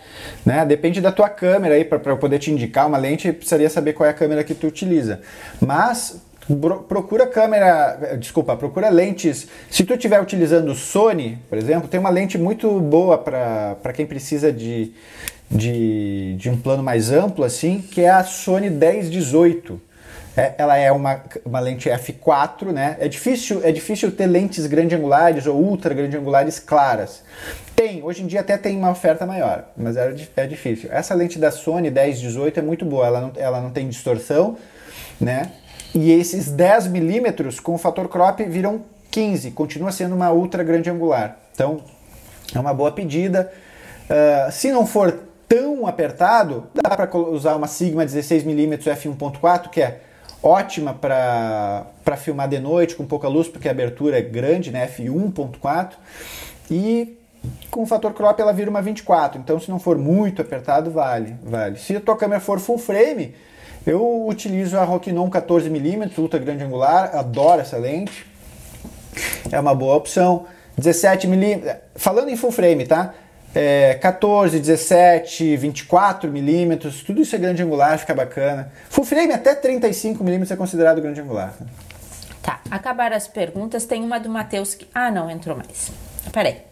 Né? 0.44 0.64
Depende 0.66 1.01
da 1.01 1.11
tua 1.11 1.31
câmera 1.31 1.75
aí, 1.75 1.87
para 1.87 2.12
eu 2.12 2.18
poder 2.18 2.38
te 2.38 2.51
indicar 2.51 2.87
uma 2.87 2.99
lente, 2.99 3.33
precisaria 3.33 3.70
saber 3.70 3.94
qual 3.94 4.07
é 4.07 4.11
a 4.11 4.14
câmera 4.14 4.44
que 4.44 4.55
tu 4.55 4.66
utiliza. 4.66 5.23
Mas 5.59 6.20
procura 6.88 7.27
câmera, 7.27 8.16
desculpa, 8.18 8.57
procura 8.57 8.88
lentes. 8.88 9.46
Se 9.70 9.85
tu 9.85 9.94
estiver 9.94 10.20
utilizando 10.20 10.75
Sony, 10.75 11.38
por 11.49 11.57
exemplo, 11.57 11.88
tem 11.88 12.01
uma 12.01 12.11
lente 12.11 12.37
muito 12.37 12.81
boa 12.81 13.16
para 13.16 13.92
quem 13.94 14.05
precisa 14.05 14.53
de, 14.53 14.92
de, 15.50 16.36
de 16.36 16.48
um 16.48 16.56
plano 16.56 16.82
mais 16.82 17.10
amplo, 17.10 17.44
assim, 17.44 17.80
que 17.80 18.02
é 18.02 18.10
a 18.10 18.22
Sony 18.22 18.70
1018. 18.70 19.80
É, 20.36 20.54
ela 20.58 20.76
é 20.76 20.92
uma, 20.92 21.20
uma 21.44 21.58
lente 21.58 21.88
f4, 21.88 22.66
né? 22.72 22.96
É 23.00 23.08
difícil, 23.08 23.60
é 23.64 23.72
difícil 23.72 24.12
ter 24.12 24.26
lentes 24.26 24.64
grande 24.66 24.94
angulares 24.94 25.46
ou 25.46 25.56
ultra 25.56 25.92
grande 25.92 26.16
angulares 26.16 26.60
claras. 26.60 27.24
Tem, 27.74 28.00
hoje 28.02 28.22
em 28.22 28.26
dia 28.26 28.40
até 28.40 28.56
tem 28.56 28.76
uma 28.76 28.90
oferta 28.90 29.26
maior, 29.26 29.64
mas 29.76 29.96
é, 29.96 30.14
é 30.36 30.46
difícil. 30.46 30.88
Essa 30.92 31.14
lente 31.14 31.38
da 31.38 31.50
Sony 31.50 31.90
1018 31.90 32.60
é 32.60 32.62
muito 32.62 32.84
boa, 32.84 33.06
ela 33.06 33.20
não, 33.20 33.32
ela 33.36 33.60
não 33.60 33.70
tem 33.70 33.88
distorção, 33.88 34.56
né? 35.20 35.50
E 35.92 36.12
esses 36.12 36.48
10 36.48 36.86
milímetros 36.86 37.58
com 37.58 37.74
o 37.74 37.78
fator 37.78 38.08
crop 38.08 38.40
viram 38.44 38.82
15, 39.10 39.50
continua 39.50 39.90
sendo 39.90 40.14
uma 40.14 40.30
ultra 40.30 40.62
grande 40.62 40.88
angular. 40.88 41.36
Então, 41.52 41.82
é 42.54 42.60
uma 42.60 42.72
boa 42.72 42.92
pedida. 42.92 43.52
Uh, 44.08 44.52
se 44.52 44.70
não 44.70 44.86
for 44.86 45.30
tão 45.50 45.84
apertado, 45.84 46.68
dá 46.72 46.96
para 46.96 47.18
usar 47.18 47.56
uma 47.56 47.66
Sigma 47.66 48.06
16mm 48.06 48.84
f1.4, 48.84 49.68
que 49.68 49.82
é 49.82 50.00
ótima 50.40 50.94
para 50.94 52.16
filmar 52.16 52.48
de 52.48 52.60
noite 52.60 52.94
com 52.94 53.04
pouca 53.04 53.26
luz, 53.26 53.48
porque 53.48 53.66
a 53.66 53.72
abertura 53.72 54.16
é 54.16 54.22
grande, 54.22 54.70
né, 54.70 54.86
f1.4, 54.86 55.94
e 56.70 57.18
com 57.68 57.82
o 57.82 57.86
fator 57.86 58.14
crop 58.14 58.40
ela 58.40 58.52
vira 58.52 58.70
uma 58.70 58.80
24, 58.80 59.40
então 59.40 59.58
se 59.58 59.68
não 59.68 59.80
for 59.80 59.98
muito 59.98 60.40
apertado, 60.40 60.88
vale, 60.92 61.34
vale. 61.42 61.78
Se 61.78 61.96
a 61.96 62.00
tua 62.00 62.16
câmera 62.16 62.40
for 62.40 62.60
full 62.60 62.78
frame, 62.78 63.34
eu 63.84 64.28
utilizo 64.28 64.78
a 64.78 64.84
Rokinon 64.84 65.28
14mm, 65.28 66.16
ultra 66.18 66.38
grande 66.38 66.62
angular, 66.62 67.10
adoro 67.16 67.60
essa 67.60 67.76
lente, 67.76 68.24
é 69.50 69.58
uma 69.58 69.74
boa 69.74 69.96
opção. 69.96 70.46
17mm, 70.80 71.76
falando 71.96 72.28
em 72.28 72.36
full 72.36 72.52
frame, 72.52 72.86
tá? 72.86 73.14
É, 73.54 73.94
14, 73.94 74.58
17, 74.58 75.56
24 75.56 76.30
milímetros, 76.30 77.02
tudo 77.02 77.20
isso 77.20 77.34
é 77.34 77.38
grande 77.38 77.62
angular, 77.62 77.98
fica 77.98 78.14
bacana. 78.14 78.72
Full 78.88 79.04
frame 79.04 79.32
até 79.32 79.54
35 79.54 80.22
milímetros 80.22 80.50
é 80.52 80.56
considerado 80.56 81.00
grande 81.00 81.20
angular. 81.20 81.54
Tá, 82.42 82.60
acabaram 82.70 83.16
as 83.16 83.28
perguntas, 83.28 83.84
tem 83.84 84.02
uma 84.02 84.18
do 84.18 84.30
Matheus 84.30 84.74
que... 84.74 84.88
Ah, 84.94 85.10
não, 85.10 85.30
entrou 85.30 85.56
mais. 85.56 85.90
Peraí. 86.32 86.62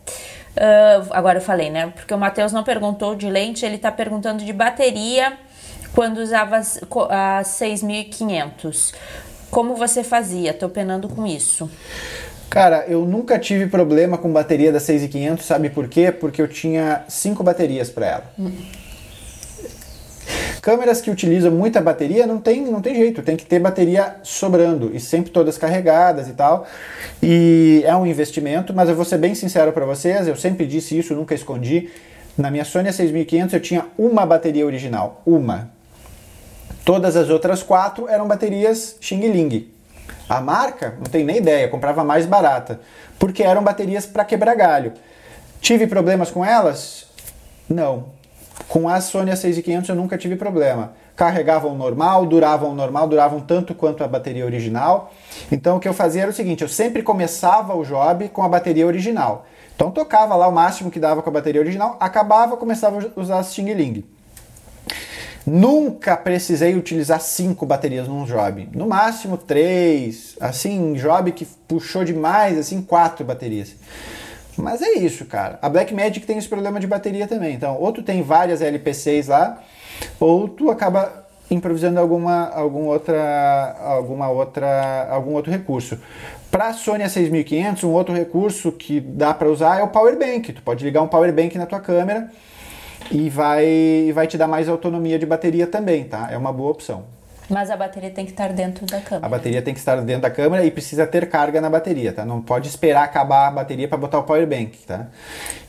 Uh, 0.56 1.06
agora 1.10 1.38
eu 1.38 1.42
falei, 1.42 1.70
né? 1.70 1.92
Porque 1.94 2.12
o 2.12 2.18
Matheus 2.18 2.52
não 2.52 2.64
perguntou 2.64 3.14
de 3.14 3.28
lente, 3.28 3.64
ele 3.64 3.78
tá 3.78 3.92
perguntando 3.92 4.44
de 4.44 4.52
bateria 4.52 5.38
quando 5.94 6.18
usava 6.18 6.60
a 7.10 7.44
6500. 7.44 8.94
Como 9.50 9.76
você 9.76 10.02
fazia? 10.02 10.52
Tô 10.52 10.68
penando 10.68 11.08
com 11.08 11.26
isso. 11.26 11.70
Cara, 12.50 12.86
eu 12.88 13.04
nunca 13.04 13.38
tive 13.38 13.66
problema 13.66 14.16
com 14.16 14.32
bateria 14.32 14.72
da 14.72 14.80
6500, 14.80 15.44
sabe 15.44 15.68
por 15.68 15.86
quê? 15.86 16.10
Porque 16.10 16.40
eu 16.40 16.48
tinha 16.48 17.04
cinco 17.06 17.44
baterias 17.44 17.90
para 17.90 18.06
ela. 18.06 18.24
Câmeras 20.62 21.00
que 21.00 21.10
utilizam 21.10 21.52
muita 21.52 21.80
bateria 21.80 22.26
não 22.26 22.38
tem, 22.38 22.62
não 22.62 22.80
tem 22.80 22.94
jeito, 22.94 23.22
tem 23.22 23.36
que 23.36 23.44
ter 23.44 23.58
bateria 23.58 24.16
sobrando 24.22 24.90
e 24.94 25.00
sempre 25.00 25.30
todas 25.30 25.56
carregadas 25.58 26.28
e 26.28 26.32
tal. 26.32 26.66
E 27.22 27.82
é 27.86 27.94
um 27.94 28.06
investimento, 28.06 28.74
mas 28.74 28.88
eu 28.88 28.96
vou 28.96 29.04
ser 29.04 29.18
bem 29.18 29.34
sincero 29.34 29.72
para 29.72 29.84
vocês, 29.84 30.26
eu 30.26 30.36
sempre 30.36 30.66
disse 30.66 30.98
isso, 30.98 31.14
nunca 31.14 31.34
escondi. 31.34 31.90
Na 32.36 32.50
minha 32.50 32.64
Sony 32.64 32.92
6500 32.92 33.54
eu 33.54 33.60
tinha 33.60 33.86
uma 33.98 34.24
bateria 34.24 34.64
original, 34.64 35.22
uma. 35.26 35.70
Todas 36.84 37.16
as 37.16 37.28
outras 37.28 37.62
quatro 37.62 38.08
eram 38.08 38.26
baterias 38.26 38.96
Xing 39.00 39.26
Ling. 39.28 39.77
A 40.28 40.40
marca, 40.40 40.94
não 40.98 41.04
tenho 41.04 41.24
nem 41.24 41.38
ideia, 41.38 41.68
comprava 41.68 42.04
mais 42.04 42.26
barata, 42.26 42.80
porque 43.18 43.42
eram 43.42 43.62
baterias 43.62 44.04
para 44.04 44.24
quebrar 44.24 44.54
galho. 44.54 44.92
Tive 45.60 45.86
problemas 45.86 46.30
com 46.30 46.44
elas? 46.44 47.06
Não. 47.68 48.06
Com 48.68 48.88
a 48.88 49.00
Sony 49.00 49.30
A6500 49.30 49.88
eu 49.88 49.94
nunca 49.94 50.18
tive 50.18 50.36
problema. 50.36 50.92
Carregavam 51.16 51.74
normal, 51.74 52.26
duravam 52.26 52.74
normal, 52.74 53.08
duravam 53.08 53.40
tanto 53.40 53.74
quanto 53.74 54.04
a 54.04 54.08
bateria 54.08 54.44
original. 54.44 55.12
Então 55.50 55.76
o 55.76 55.80
que 55.80 55.88
eu 55.88 55.94
fazia 55.94 56.22
era 56.22 56.30
o 56.30 56.34
seguinte, 56.34 56.62
eu 56.62 56.68
sempre 56.68 57.02
começava 57.02 57.74
o 57.74 57.84
job 57.84 58.28
com 58.28 58.42
a 58.42 58.48
bateria 58.48 58.86
original. 58.86 59.46
Então 59.74 59.90
tocava 59.90 60.36
lá 60.36 60.46
o 60.46 60.52
máximo 60.52 60.90
que 60.90 61.00
dava 61.00 61.22
com 61.22 61.30
a 61.30 61.32
bateria 61.32 61.60
original, 61.60 61.96
acabava, 61.98 62.56
começava 62.56 62.98
a 62.98 63.20
usar 63.20 63.38
a 63.38 63.42
Xing 63.42 63.72
Ling. 63.72 64.04
Nunca 65.46 66.16
precisei 66.16 66.74
utilizar 66.74 67.20
cinco 67.20 67.64
baterias 67.64 68.06
num 68.06 68.24
job. 68.24 68.68
No 68.72 68.86
máximo 68.86 69.36
três. 69.36 70.36
Assim, 70.40 70.92
job 70.94 71.32
que 71.32 71.46
puxou 71.66 72.04
demais, 72.04 72.58
assim, 72.58 72.82
quatro 72.82 73.24
baterias. 73.24 73.74
Mas 74.56 74.82
é 74.82 74.92
isso, 74.94 75.24
cara. 75.24 75.58
A 75.62 75.68
Blackmagic 75.68 76.26
tem 76.26 76.36
esse 76.36 76.48
problema 76.48 76.80
de 76.80 76.86
bateria 76.86 77.26
também. 77.26 77.54
Então, 77.54 77.76
ou 77.78 77.92
tu 77.92 78.02
tem 78.02 78.22
várias 78.22 78.60
LP6 78.60 79.28
lá, 79.28 79.62
ou 80.18 80.48
tu 80.48 80.70
acaba 80.70 81.26
improvisando 81.50 81.98
alguma, 81.98 82.48
alguma 82.50 82.90
outra, 82.90 83.76
alguma 83.80 84.28
outra, 84.28 85.08
algum 85.10 85.32
outro 85.32 85.50
recurso. 85.50 85.98
Para 86.50 86.68
a 86.68 86.72
Sony 86.72 87.04
A6500, 87.04 87.84
um 87.84 87.92
outro 87.92 88.14
recurso 88.14 88.72
que 88.72 89.00
dá 89.00 89.32
para 89.32 89.48
usar 89.48 89.78
é 89.78 89.82
o 89.82 89.88
Power 89.88 90.18
Bank. 90.18 90.52
Tu 90.52 90.62
pode 90.62 90.84
ligar 90.84 91.02
um 91.02 91.08
Power 91.08 91.32
Bank 91.32 91.56
na 91.56 91.66
tua 91.66 91.80
câmera 91.80 92.30
e 93.10 93.28
vai, 93.30 94.10
vai 94.14 94.26
te 94.26 94.36
dar 94.36 94.46
mais 94.46 94.68
autonomia 94.68 95.18
de 95.18 95.26
bateria 95.26 95.66
também, 95.66 96.04
tá? 96.04 96.28
É 96.30 96.36
uma 96.36 96.52
boa 96.52 96.70
opção. 96.70 97.04
Mas 97.48 97.70
a 97.70 97.76
bateria 97.76 98.10
tem 98.10 98.26
que 98.26 98.32
estar 98.32 98.52
dentro 98.52 98.84
da 98.84 99.00
câmera. 99.00 99.26
A 99.26 99.28
bateria 99.28 99.62
tem 99.62 99.72
que 99.72 99.80
estar 99.80 99.96
dentro 100.02 100.22
da 100.22 100.30
câmera 100.30 100.64
e 100.64 100.70
precisa 100.70 101.06
ter 101.06 101.30
carga 101.30 101.60
na 101.62 101.70
bateria, 101.70 102.12
tá? 102.12 102.24
Não 102.24 102.42
pode 102.42 102.68
esperar 102.68 103.04
acabar 103.04 103.48
a 103.48 103.50
bateria 103.50 103.88
para 103.88 103.96
botar 103.96 104.18
o 104.18 104.22
power 104.22 104.46
bank, 104.46 104.76
tá? 104.86 105.06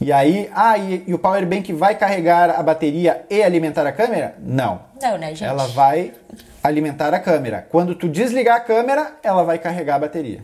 E 0.02 0.12
aí, 0.12 0.50
ah, 0.54 0.78
e, 0.78 1.06
e, 1.08 1.14
o 1.14 1.20
power 1.20 1.46
bank 1.46 1.72
vai 1.72 1.96
carregar 1.96 2.50
a 2.50 2.62
bateria 2.62 3.26
e 3.30 3.42
alimentar 3.42 3.88
a 3.88 3.94
câmera? 3.94 4.36
Não. 4.40 4.82
Não, 5.02 5.18
né, 5.18 5.30
gente? 5.30 5.46
Ela 5.46 5.68
vai 5.68 6.14
alimentar 6.62 7.14
a 7.14 7.20
câmera. 7.20 7.66
Quando 7.70 7.96
tu 7.96 8.10
desligar 8.10 8.58
a 8.58 8.60
câmera, 8.60 9.14
ela 9.24 9.44
vai 9.44 9.58
carregar 9.58 9.96
a 9.96 10.00
bateria. 10.00 10.42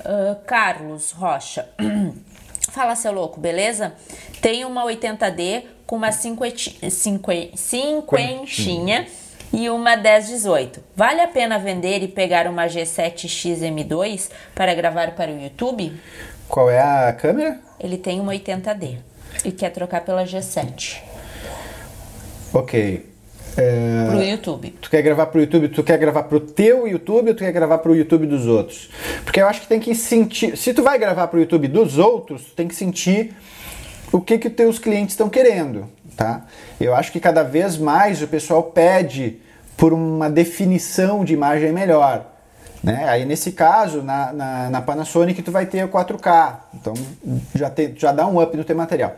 Uh, 0.00 0.36
Carlos 0.46 1.12
Rocha. 1.12 1.68
Fala, 2.74 2.96
seu 2.96 3.12
louco, 3.12 3.38
beleza? 3.38 3.92
Tem 4.42 4.64
uma 4.64 4.84
80D 4.84 5.62
com 5.86 5.94
uma 5.94 6.10
cinquentinha, 6.10 6.90
cinquentinha 6.90 9.06
e 9.52 9.70
uma 9.70 9.96
1018. 9.96 10.82
Vale 10.96 11.20
a 11.20 11.28
pena 11.28 11.56
vender 11.56 12.02
e 12.02 12.08
pegar 12.08 12.48
uma 12.48 12.66
G7X 12.66 13.60
M2 13.60 14.28
para 14.56 14.74
gravar 14.74 15.12
para 15.12 15.30
o 15.30 15.40
YouTube? 15.40 15.96
Qual 16.48 16.68
é 16.68 16.80
a 16.80 17.12
câmera? 17.12 17.60
Ele 17.78 17.96
tem 17.96 18.18
uma 18.18 18.32
80D 18.32 18.98
e 19.44 19.52
quer 19.52 19.70
trocar 19.70 20.00
pela 20.00 20.24
G7. 20.24 21.00
Ok. 22.52 23.13
É... 23.56 24.06
Pro 24.10 24.22
YouTube. 24.22 24.70
Tu 24.80 24.90
quer 24.90 25.02
gravar 25.02 25.26
pro 25.26 25.40
YouTube, 25.40 25.68
tu 25.68 25.82
quer 25.82 25.98
gravar 25.98 26.24
pro 26.24 26.40
teu 26.40 26.86
YouTube 26.88 27.28
ou 27.28 27.34
tu 27.34 27.38
quer 27.38 27.52
gravar 27.52 27.78
pro 27.78 27.94
YouTube 27.94 28.26
dos 28.26 28.46
outros? 28.46 28.90
Porque 29.24 29.40
eu 29.40 29.46
acho 29.46 29.60
que 29.60 29.68
tem 29.68 29.80
que 29.80 29.94
sentir. 29.94 30.56
Se 30.56 30.74
tu 30.74 30.82
vai 30.82 30.98
gravar 30.98 31.28
pro 31.28 31.38
YouTube 31.38 31.68
dos 31.68 31.98
outros, 31.98 32.44
tu 32.44 32.52
tem 32.52 32.66
que 32.66 32.74
sentir 32.74 33.34
o 34.12 34.20
que 34.20 34.38
que 34.38 34.48
os 34.48 34.54
teus 34.54 34.78
clientes 34.78 35.14
estão 35.14 35.28
querendo, 35.28 35.88
tá? 36.16 36.46
Eu 36.80 36.94
acho 36.94 37.10
que 37.10 37.20
cada 37.20 37.42
vez 37.42 37.76
mais 37.76 38.22
o 38.22 38.28
pessoal 38.28 38.62
pede 38.62 39.38
por 39.76 39.92
uma 39.92 40.30
definição 40.30 41.24
de 41.24 41.34
imagem 41.34 41.72
melhor. 41.72 42.26
Né? 42.82 43.08
Aí 43.08 43.24
nesse 43.24 43.52
caso, 43.52 44.02
na, 44.02 44.32
na, 44.32 44.70
na 44.70 44.82
Panasonic 44.82 45.42
tu 45.42 45.50
vai 45.50 45.64
ter 45.66 45.84
o 45.84 45.88
4K, 45.88 46.56
então 46.74 46.92
já, 47.54 47.70
te, 47.70 47.94
já 47.96 48.12
dá 48.12 48.26
um 48.26 48.40
up 48.40 48.54
no 48.56 48.62
teu 48.62 48.76
material. 48.76 49.16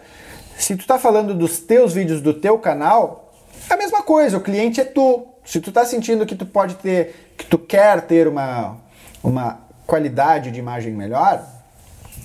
Se 0.57 0.77
tu 0.77 0.81
está 0.81 0.99
falando 0.99 1.35
dos 1.35 1.59
teus 1.59 1.92
vídeos 1.92 2.20
do 2.20 2.33
teu 2.33 2.59
canal, 2.59 3.26
é 3.73 3.75
a 3.75 3.77
mesma 3.77 4.03
coisa, 4.03 4.37
o 4.37 4.41
cliente 4.41 4.81
é 4.81 4.85
tu. 4.85 5.27
Se 5.45 5.61
tu 5.61 5.71
está 5.71 5.85
sentindo 5.85 6.27
que 6.27 6.35
tu 6.35 6.45
pode 6.45 6.75
ter, 6.77 7.33
que 7.37 7.47
tu 7.47 7.59
quer 7.59 8.01
ter 8.03 8.27
uma, 8.27 8.77
uma 9.23 9.61
qualidade 9.87 10.51
de 10.51 10.59
imagem 10.59 10.93
melhor, 10.93 11.47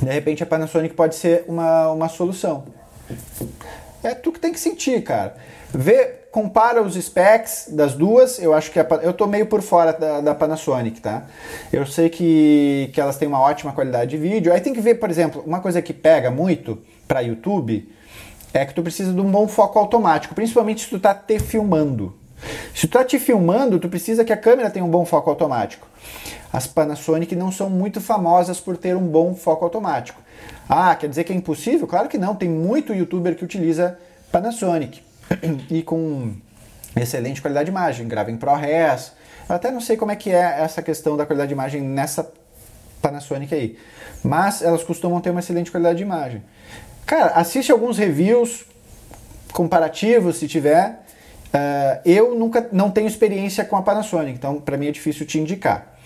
de 0.02 0.10
repente 0.10 0.42
a 0.42 0.46
Panasonic 0.46 0.96
pode 0.96 1.16
ser 1.16 1.46
uma, 1.48 1.92
uma 1.92 2.10
solução. 2.10 2.66
É 4.04 4.16
tu 4.16 4.32
que 4.32 4.40
tem 4.40 4.52
que 4.52 4.60
sentir, 4.60 5.04
cara. 5.04 5.36
Vê, 5.74 6.22
compara 6.32 6.82
os 6.82 6.96
specs 6.96 7.68
das 7.70 7.94
duas. 7.94 8.40
Eu 8.40 8.54
acho 8.54 8.72
que 8.72 8.80
a, 8.80 8.88
eu 9.04 9.14
tô 9.14 9.28
meio 9.28 9.46
por 9.46 9.62
fora 9.62 9.94
da, 9.94 10.22
da, 10.22 10.36
Panasonic, 10.36 11.00
tá? 11.00 11.28
Eu 11.72 11.86
sei 11.86 12.10
que, 12.10 12.90
que 12.94 13.00
elas 13.00 13.18
têm 13.18 13.28
uma 13.28 13.40
ótima 13.40 13.72
qualidade 13.72 14.12
de 14.12 14.18
vídeo. 14.18 14.52
Aí 14.52 14.60
tem 14.60 14.74
que 14.74 14.82
ver, 14.82 14.96
por 14.96 15.10
exemplo, 15.10 15.44
uma 15.46 15.60
coisa 15.60 15.82
que 15.82 15.94
pega 15.94 16.32
muito 16.32 16.82
para 17.08 17.20
YouTube 17.20 17.88
é 18.54 18.66
que 18.66 18.74
tu 18.74 18.82
precisa 18.82 19.14
de 19.14 19.22
um 19.22 19.30
bom 19.32 19.48
foco 19.48 19.80
automático, 19.80 20.36
principalmente 20.36 20.82
se 20.82 20.90
tu 20.90 21.00
tá 21.00 21.14
te 21.14 21.40
filmando. 21.40 22.16
Se 22.74 22.88
tu 22.88 22.98
tá 22.98 23.04
te 23.04 23.20
filmando, 23.20 23.80
tu 23.80 23.88
precisa 23.88 24.26
que 24.26 24.34
a 24.34 24.38
câmera 24.38 24.70
tenha 24.70 24.84
um 24.84 24.90
bom 24.90 25.06
foco 25.06 25.30
automático. 25.30 25.88
As 26.52 26.68
Panasonic 26.68 27.36
não 27.36 27.52
são 27.52 27.70
muito 27.70 28.02
famosas 28.02 28.60
por 28.60 28.76
ter 28.76 28.96
um 28.96 29.08
bom 29.08 29.34
foco 29.36 29.64
automático. 29.64 30.22
Ah, 30.68 30.96
quer 30.96 31.08
dizer 31.08 31.24
que 31.24 31.32
é 31.32 31.36
impossível? 31.36 31.88
Claro 31.88 32.10
que 32.10 32.18
não, 32.18 32.36
tem 32.36 32.50
muito 32.50 32.94
youtuber 32.94 33.36
que 33.36 33.44
utiliza 33.44 33.98
Panasonic 34.32 35.02
e 35.70 35.82
com 35.82 36.34
excelente 36.96 37.42
qualidade 37.42 37.66
de 37.66 37.72
imagem, 37.72 38.08
grava 38.08 38.32
em 38.32 38.38
ProRes. 38.38 39.14
Eu 39.48 39.56
até 39.56 39.72
não 39.72 39.82
sei 39.82 39.96
como 39.96 40.12
é 40.12 40.16
que 40.16 40.30
é 40.30 40.62
essa 40.62 40.82
questão 40.82 41.16
da 41.16 41.26
qualidade 41.26 41.50
de 41.50 41.54
imagem 41.54 41.82
nessa 41.82 42.30
Panasonic 43.02 43.54
aí, 43.54 43.78
mas 44.24 44.62
elas 44.62 44.84
costumam 44.84 45.20
ter 45.22 45.30
uma 45.30 45.40
excelente 45.40 45.72
qualidade 45.72 45.98
de 45.98 46.04
imagem. 46.04 46.44
Cara, 47.06 47.32
assiste 47.34 47.72
alguns 47.72 47.98
reviews 47.98 48.66
comparativos 49.52 50.38
se 50.38 50.48
tiver. 50.48 51.02
Uh, 51.54 52.00
eu 52.06 52.36
nunca 52.36 52.68
não 52.72 52.90
tenho 52.90 53.08
experiência 53.08 53.66
com 53.66 53.76
a 53.76 53.82
Panasonic, 53.82 54.38
então 54.38 54.60
para 54.60 54.78
mim 54.78 54.88
é 54.88 54.92
difícil 54.92 55.26
te 55.26 55.40
indicar. 55.40 55.98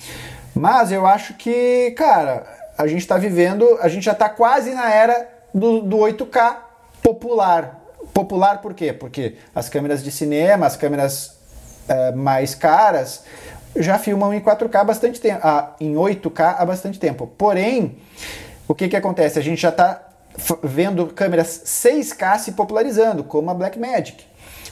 Mas 0.56 0.92
eu 0.92 1.06
acho 1.06 1.36
que, 1.36 1.92
cara, 1.92 2.46
a 2.78 2.88
gente 2.88 3.02
está 3.02 3.18
vivendo, 3.18 3.78
a 3.82 3.88
gente 3.88 4.04
já 4.04 4.14
está 4.14 4.28
quase 4.28 4.74
na 4.74 4.92
era 4.92 5.30
do, 5.54 5.82
do 5.82 5.98
8K 5.98 6.58
popular. 7.04 7.80
Popular 8.14 8.62
por 8.62 8.74
quê? 8.74 8.92
Porque 8.92 9.36
as 9.54 9.70
câmeras 9.70 10.04
de 10.04 10.12
cinema, 10.12 10.66
as 10.66 10.76
câmeras 10.76 11.38
uh, 11.88 12.16
mais 12.16 12.56
caras, 12.56 13.24
já 13.76 14.00
filmam 14.00 14.34
em 14.34 14.40
4K 14.40 14.76
há 14.76 14.84
bastante 14.84 15.20
tempo, 15.20 15.40
ah, 15.44 15.76
em 15.80 15.94
8K 15.94 16.56
há 16.58 16.66
bastante 16.66 17.00
tempo. 17.00 17.28
Porém, 17.38 17.98
o 18.68 18.74
que, 18.74 18.88
que 18.88 18.96
acontece? 18.96 19.38
A 19.38 19.42
gente 19.42 19.62
já 19.62 19.70
está 19.70 20.02
vendo 20.64 21.08
câmeras 21.08 21.64
6K 21.66 22.40
se 22.40 22.52
popularizando, 22.52 23.24
como 23.24 23.50
a 23.50 23.54
Blackmagic. 23.54 24.26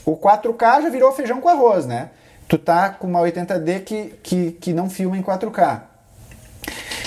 O 0.05 0.17
4K 0.17 0.83
já 0.83 0.89
virou 0.89 1.11
feijão 1.11 1.39
com 1.39 1.49
arroz, 1.49 1.85
né? 1.85 2.09
Tu 2.47 2.57
tá 2.57 2.89
com 2.89 3.07
uma 3.07 3.21
80D 3.21 3.83
que, 3.83 4.15
que, 4.21 4.51
que 4.51 4.73
não 4.73 4.89
filma 4.89 5.17
em 5.17 5.21
4K. 5.21 5.81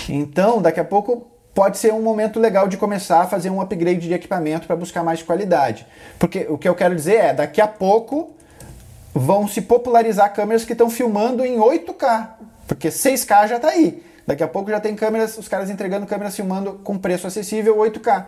Então, 0.09 0.63
daqui 0.63 0.81
a 0.81 0.85
pouco 0.85 1.27
pode 1.55 1.79
ser 1.79 1.93
um 1.93 2.03
momento 2.03 2.39
legal 2.39 2.69
de 2.69 2.77
começar 2.77 3.23
a 3.23 3.27
fazer 3.27 3.51
um 3.51 3.61
upgrade 3.61 4.01
de 4.01 4.13
equipamento 4.13 4.67
para 4.67 4.77
buscar 4.77 5.03
mais 5.03 5.23
qualidade. 5.23 5.87
Porque 6.19 6.47
o 6.49 6.59
que 6.59 6.69
eu 6.69 6.75
quero 6.75 6.95
dizer 6.95 7.17
é, 7.17 7.35
daqui 7.35 7.61
a 7.61 7.69
pouco 7.69 8.35
vão 9.15 9.49
se 9.49 9.63
popularizar 9.63 10.33
câmeras 10.35 10.65
que 10.65 10.73
estão 10.73 10.91
filmando 10.91 11.45
em 11.45 11.57
8K, 11.57 12.29
porque 12.69 12.89
6K 12.89 13.49
já 13.49 13.57
está 13.57 13.69
aí. 13.69 14.05
Daqui 14.27 14.43
a 14.43 14.49
pouco 14.49 14.71
já 14.71 14.81
tem 14.81 14.97
câmeras, 14.97 15.39
os 15.39 15.47
caras 15.47 15.71
entregando 15.71 16.05
câmeras 16.05 16.35
filmando 16.35 16.81
com 16.83 16.99
preço 16.99 17.27
acessível 17.27 17.77
8K. 17.77 18.27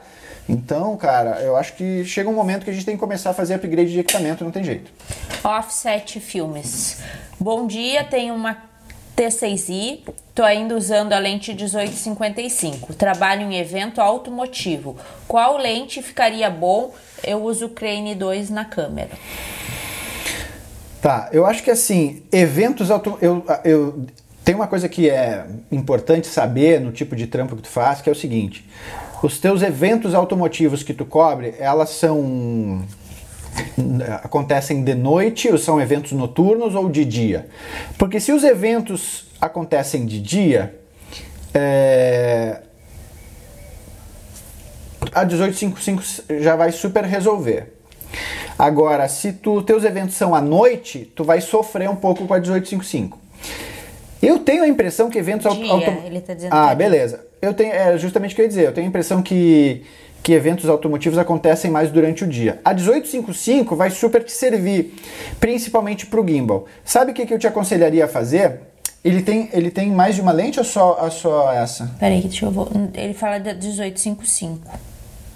Então, 0.48 0.96
cara, 0.96 1.40
eu 1.42 1.56
acho 1.56 1.74
que 1.74 2.04
chega 2.04 2.30
um 2.30 2.34
momento 2.34 2.64
que 2.64 2.70
a 2.70 2.72
gente 2.72 2.86
tem 2.86 2.94
que 2.94 3.00
começar 3.00 3.30
a 3.30 3.34
fazer 3.34 3.54
upgrade 3.54 3.90
de 3.90 3.98
equipamento, 3.98 4.44
não 4.44 4.52
tem 4.52 4.62
jeito. 4.62 4.90
Offset 5.42 6.20
Filmes. 6.20 7.00
Bom 7.38 7.66
dia, 7.66 8.04
tenho 8.04 8.34
uma 8.34 8.56
T6i, 9.16 10.08
tô 10.32 10.44
ainda 10.44 10.76
usando 10.76 11.12
a 11.12 11.18
lente 11.18 11.52
1855. 11.52 12.94
Trabalho 12.94 13.42
em 13.42 13.58
evento 13.58 14.00
automotivo. 14.00 14.96
Qual 15.26 15.56
lente 15.56 16.00
ficaria 16.00 16.48
bom? 16.48 16.94
Eu 17.24 17.42
uso 17.42 17.68
Crane 17.70 18.14
2 18.14 18.50
na 18.50 18.64
câmera. 18.64 19.10
Tá, 21.02 21.28
eu 21.32 21.44
acho 21.44 21.62
que 21.64 21.70
assim, 21.70 22.22
eventos 22.30 22.90
auto... 22.90 23.18
eu, 23.20 23.44
eu 23.64 24.06
tem 24.48 24.54
uma 24.54 24.66
coisa 24.66 24.88
que 24.88 25.10
é 25.10 25.44
importante 25.70 26.26
saber 26.26 26.80
no 26.80 26.90
tipo 26.90 27.14
de 27.14 27.26
trampo 27.26 27.54
que 27.54 27.60
tu 27.60 27.68
faz, 27.68 28.00
que 28.00 28.08
é 28.08 28.12
o 28.12 28.14
seguinte: 28.14 28.66
os 29.22 29.38
teus 29.38 29.60
eventos 29.60 30.14
automotivos 30.14 30.82
que 30.82 30.94
tu 30.94 31.04
cobre, 31.04 31.54
elas 31.58 31.90
são 31.90 32.82
acontecem 34.24 34.82
de 34.82 34.94
noite, 34.94 35.50
ou 35.50 35.58
são 35.58 35.78
eventos 35.78 36.12
noturnos 36.12 36.74
ou 36.74 36.88
de 36.88 37.04
dia? 37.04 37.46
Porque 37.98 38.18
se 38.18 38.32
os 38.32 38.42
eventos 38.42 39.26
acontecem 39.38 40.06
de 40.06 40.18
dia, 40.18 40.74
é, 41.52 42.62
a 45.12 45.26
1855 45.26 46.40
já 46.40 46.56
vai 46.56 46.72
super 46.72 47.04
resolver. 47.04 47.74
Agora, 48.58 49.06
se 49.08 49.30
tu, 49.34 49.60
teus 49.60 49.84
eventos 49.84 50.14
são 50.14 50.34
à 50.34 50.40
noite, 50.40 51.12
tu 51.14 51.22
vai 51.22 51.42
sofrer 51.42 51.90
um 51.90 51.96
pouco 51.96 52.26
com 52.26 52.32
a 52.32 52.40
1855. 52.40 53.27
Eu 54.22 54.38
tenho 54.40 54.62
a 54.62 54.68
impressão 54.68 55.08
que 55.08 55.18
eventos 55.18 55.54
Dia, 55.56 55.72
auto... 55.72 55.90
ele 56.04 56.20
tá 56.20 56.34
dizendo 56.34 56.52
Ah, 56.52 56.74
beleza. 56.74 57.26
Eu 57.40 57.54
tenho 57.54 57.72
é 57.72 57.96
justamente 57.96 58.32
o 58.32 58.34
que 58.34 58.42
eu 58.42 58.44
ia 58.44 58.48
dizer. 58.48 58.66
Eu 58.66 58.72
tenho 58.72 58.86
a 58.86 58.88
impressão 58.88 59.22
que 59.22 59.84
que 60.22 60.32
eventos 60.32 60.68
automotivos 60.68 61.18
acontecem 61.18 61.70
mais 61.70 61.90
durante 61.90 62.24
o 62.24 62.26
dia. 62.26 62.60
A 62.64 62.74
1855 62.74 63.74
vai 63.74 63.88
super 63.88 64.22
te 64.22 64.32
servir, 64.32 64.94
principalmente 65.40 66.04
para 66.06 66.20
o 66.20 66.26
gimbal. 66.26 66.66
Sabe 66.84 67.12
o 67.12 67.14
que, 67.14 67.24
que 67.24 67.32
eu 67.32 67.38
te 67.38 67.46
aconselharia 67.46 68.04
a 68.04 68.08
fazer? 68.08 68.60
Ele 69.04 69.22
tem, 69.22 69.48
ele 69.52 69.70
tem 69.70 69.90
mais 69.90 70.16
de 70.16 70.20
uma 70.20 70.32
lente 70.32 70.58
ou 70.58 70.64
só, 70.64 70.98
ou 71.00 71.10
só 71.10 71.52
essa? 71.52 71.94
Peraí, 71.98 72.20
deixa 72.20 72.44
eu 72.44 72.50
vou. 72.50 72.68
Ele 72.94 73.14
fala 73.14 73.38
da 73.38 73.54
1855. 73.54 74.60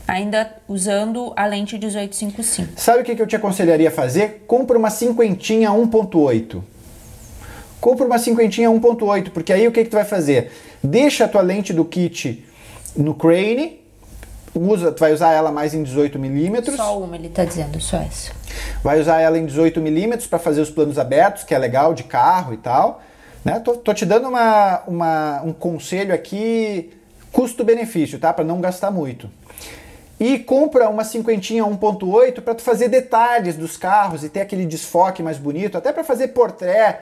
Ainda 0.06 0.50
usando 0.68 1.32
a 1.36 1.46
lente 1.46 1.78
1855. 1.78 2.72
Sabe 2.76 3.00
o 3.00 3.04
que, 3.04 3.14
que 3.14 3.22
eu 3.22 3.26
te 3.26 3.36
aconselharia 3.36 3.88
a 3.88 3.92
fazer? 3.92 4.44
Compra 4.46 4.76
uma 4.76 4.90
cinquentinha 4.90 5.70
1.8 5.70 6.60
compra 7.82 8.06
uma 8.06 8.16
cinquentinha 8.16 8.70
1.8, 8.70 9.30
porque 9.30 9.52
aí 9.52 9.66
o 9.66 9.72
que, 9.72 9.82
que 9.82 9.90
tu 9.90 9.96
vai 9.96 10.04
fazer? 10.04 10.52
Deixa 10.82 11.24
a 11.24 11.28
tua 11.28 11.42
lente 11.42 11.72
do 11.72 11.84
kit 11.84 12.46
no 12.96 13.12
crane, 13.12 13.80
usa, 14.54 14.92
tu 14.92 15.00
vai 15.00 15.12
usar 15.12 15.32
ela 15.32 15.50
mais 15.50 15.74
em 15.74 15.82
18 15.82 16.16
milímetros. 16.16 16.76
Só 16.76 16.96
uma, 16.96 17.16
ele 17.16 17.26
está 17.26 17.44
dizendo, 17.44 17.80
só 17.80 17.96
essa. 17.96 18.30
Vai 18.84 19.00
usar 19.00 19.20
ela 19.20 19.36
em 19.36 19.44
18 19.44 19.80
milímetros 19.80 20.28
para 20.28 20.38
fazer 20.38 20.60
os 20.60 20.70
planos 20.70 20.96
abertos, 20.96 21.42
que 21.42 21.52
é 21.52 21.58
legal, 21.58 21.92
de 21.92 22.04
carro 22.04 22.54
e 22.54 22.56
tal. 22.56 23.02
Né? 23.44 23.58
Tô, 23.58 23.72
tô 23.76 23.92
te 23.92 24.06
dando 24.06 24.28
uma, 24.28 24.82
uma, 24.86 25.42
um 25.42 25.52
conselho 25.52 26.14
aqui, 26.14 26.92
custo-benefício, 27.32 28.16
tá? 28.16 28.32
Para 28.32 28.44
não 28.44 28.60
gastar 28.60 28.92
muito. 28.92 29.28
E 30.20 30.38
compra 30.38 30.88
uma 30.88 31.02
cinquentinha 31.02 31.64
1.8 31.64 32.42
para 32.42 32.54
tu 32.54 32.62
fazer 32.62 32.86
detalhes 32.86 33.56
dos 33.56 33.76
carros 33.76 34.22
e 34.22 34.28
ter 34.28 34.42
aquele 34.42 34.64
desfoque 34.66 35.20
mais 35.20 35.36
bonito, 35.36 35.76
até 35.76 35.92
para 35.92 36.04
fazer 36.04 36.28
portrait 36.28 36.98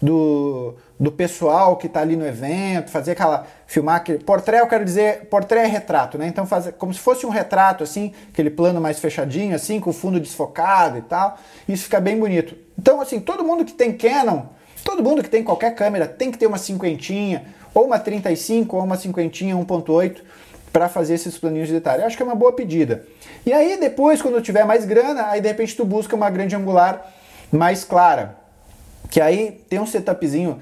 do, 0.00 0.74
do 0.98 1.12
pessoal 1.12 1.76
que 1.76 1.86
está 1.86 2.00
ali 2.00 2.16
no 2.16 2.26
evento, 2.26 2.90
fazer 2.90 3.12
aquela. 3.12 3.46
filmar 3.66 3.96
aquele. 3.96 4.18
Portrait, 4.18 4.60
eu 4.60 4.66
quero 4.66 4.84
dizer, 4.84 5.26
portrait 5.26 5.66
é 5.66 5.68
retrato, 5.68 6.16
né? 6.16 6.26
Então, 6.26 6.46
fazer 6.46 6.72
como 6.72 6.92
se 6.94 7.00
fosse 7.00 7.26
um 7.26 7.30
retrato, 7.30 7.84
assim, 7.84 8.12
aquele 8.32 8.50
plano 8.50 8.80
mais 8.80 8.98
fechadinho, 8.98 9.54
assim, 9.54 9.78
com 9.78 9.90
o 9.90 9.92
fundo 9.92 10.18
desfocado 10.18 10.98
e 10.98 11.02
tal. 11.02 11.38
Isso 11.68 11.84
fica 11.84 12.00
bem 12.00 12.18
bonito. 12.18 12.56
Então, 12.78 13.00
assim, 13.00 13.20
todo 13.20 13.44
mundo 13.44 13.64
que 13.64 13.72
tem 13.72 13.92
Canon, 13.92 14.42
todo 14.84 15.02
mundo 15.02 15.22
que 15.22 15.28
tem 15.28 15.44
qualquer 15.44 15.74
câmera, 15.74 16.06
tem 16.06 16.30
que 16.30 16.38
ter 16.38 16.46
uma 16.46 16.58
cinquentinha, 16.58 17.44
ou 17.74 17.84
uma 17.84 17.98
35, 17.98 18.76
ou 18.76 18.84
uma 18.84 18.96
cinquentinha 18.96 19.54
1.8 19.54 20.22
para 20.72 20.88
fazer 20.88 21.14
esses 21.14 21.36
planinhos 21.36 21.68
de 21.68 21.74
detalhe. 21.74 22.02
Eu 22.02 22.06
acho 22.06 22.16
que 22.16 22.22
é 22.22 22.26
uma 22.26 22.34
boa 22.34 22.52
pedida. 22.52 23.04
E 23.44 23.52
aí, 23.52 23.78
depois, 23.78 24.22
quando 24.22 24.40
tiver 24.40 24.64
mais 24.64 24.84
grana, 24.84 25.26
aí 25.28 25.40
de 25.40 25.48
repente 25.48 25.76
tu 25.76 25.84
busca 25.84 26.16
uma 26.16 26.30
grande 26.30 26.56
angular 26.56 27.12
mais 27.52 27.84
clara 27.84 28.39
que 29.10 29.20
aí 29.20 29.60
tem 29.68 29.78
um 29.80 29.86
setupzinho 29.86 30.60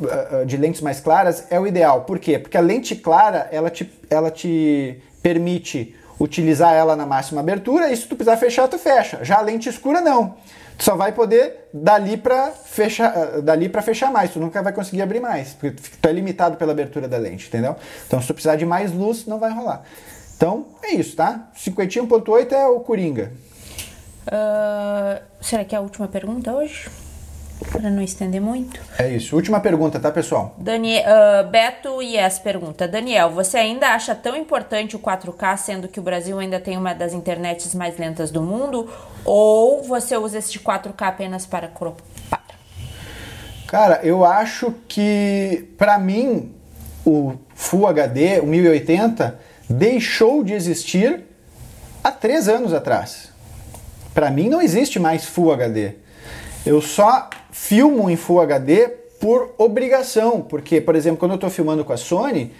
uh, 0.00 0.46
de 0.46 0.56
lentes 0.56 0.80
mais 0.80 1.00
claras 1.00 1.46
é 1.50 1.60
o 1.60 1.66
ideal. 1.66 2.02
Por 2.02 2.18
quê? 2.18 2.38
Porque 2.38 2.56
a 2.56 2.60
lente 2.60 2.96
clara, 2.96 3.48
ela 3.52 3.70
te, 3.70 3.92
ela 4.10 4.30
te 4.30 5.00
permite 5.22 5.94
utilizar 6.18 6.72
ela 6.72 6.96
na 6.96 7.04
máxima 7.04 7.40
abertura 7.40 7.92
e 7.92 7.96
se 7.96 8.06
tu 8.06 8.16
precisar 8.16 8.36
fechar, 8.36 8.68
tu 8.68 8.78
fecha. 8.78 9.24
Já 9.24 9.38
a 9.38 9.40
lente 9.42 9.68
escura 9.68 10.00
não. 10.00 10.36
Tu 10.76 10.84
só 10.84 10.96
vai 10.96 11.12
poder 11.12 11.68
dali 11.72 12.16
para 12.16 12.50
fechar, 12.50 13.40
dali 13.42 13.68
para 13.68 13.82
fechar 13.82 14.10
mais. 14.10 14.32
Tu 14.32 14.40
nunca 14.40 14.62
vai 14.62 14.72
conseguir 14.72 15.02
abrir 15.02 15.20
mais, 15.20 15.52
porque 15.52 15.76
tu 16.00 16.08
é 16.08 16.12
limitado 16.12 16.56
pela 16.56 16.72
abertura 16.72 17.06
da 17.06 17.16
lente, 17.16 17.46
entendeu? 17.46 17.76
Então 18.06 18.20
se 18.20 18.26
tu 18.26 18.34
precisar 18.34 18.56
de 18.56 18.66
mais 18.66 18.92
luz, 18.92 19.26
não 19.26 19.38
vai 19.38 19.52
rolar. 19.52 19.82
Então 20.36 20.66
é 20.82 20.94
isso, 20.94 21.14
tá? 21.14 21.48
51.8 21.56 22.52
é 22.52 22.66
o 22.66 22.80
Coringa. 22.80 23.32
Uh, 24.26 25.22
será 25.40 25.64
que 25.64 25.74
é 25.74 25.78
a 25.78 25.80
última 25.80 26.08
pergunta 26.08 26.52
hoje? 26.52 26.88
Para 27.70 27.90
não 27.90 28.02
estender 28.02 28.40
muito. 28.40 28.80
É 28.98 29.08
isso. 29.08 29.34
Última 29.34 29.60
pergunta, 29.60 29.98
tá, 29.98 30.10
pessoal? 30.10 30.54
Daniel, 30.58 31.04
uh, 31.04 31.50
Beto 31.50 32.00
Yes 32.00 32.38
pergunta: 32.38 32.86
Daniel, 32.86 33.30
você 33.30 33.58
ainda 33.58 33.88
acha 33.88 34.14
tão 34.14 34.36
importante 34.36 34.96
o 34.96 34.98
4K, 34.98 35.56
sendo 35.56 35.88
que 35.88 35.98
o 35.98 36.02
Brasil 36.02 36.38
ainda 36.38 36.60
tem 36.60 36.76
uma 36.76 36.94
das 36.94 37.12
internets 37.12 37.74
mais 37.74 37.98
lentas 37.98 38.30
do 38.30 38.42
mundo? 38.42 38.88
Ou 39.24 39.82
você 39.82 40.16
usa 40.16 40.38
este 40.38 40.60
4K 40.60 41.02
apenas 41.02 41.46
para 41.46 41.68
cropar? 41.68 42.14
Cara, 43.66 44.00
eu 44.04 44.24
acho 44.24 44.72
que, 44.86 45.68
para 45.76 45.98
mim, 45.98 46.52
o 47.04 47.34
Full 47.54 47.88
HD, 47.88 48.40
o 48.40 48.46
1080, 48.46 49.38
deixou 49.68 50.44
de 50.44 50.52
existir 50.52 51.24
há 52.02 52.12
três 52.12 52.48
anos 52.48 52.72
atrás. 52.72 53.32
Para 54.14 54.30
mim, 54.30 54.48
não 54.48 54.62
existe 54.62 55.00
mais 55.00 55.24
Full 55.24 55.52
HD. 55.52 56.03
Eu 56.64 56.80
só 56.80 57.28
filmo 57.50 58.08
em 58.08 58.16
Full 58.16 58.40
HD 58.40 58.88
por 59.20 59.54
obrigação, 59.58 60.40
porque, 60.40 60.80
por 60.80 60.96
exemplo, 60.96 61.18
quando 61.18 61.32
eu 61.32 61.36
estou 61.36 61.50
filmando 61.50 61.84
com 61.84 61.92
a 61.92 61.96
Sony, 61.96 62.52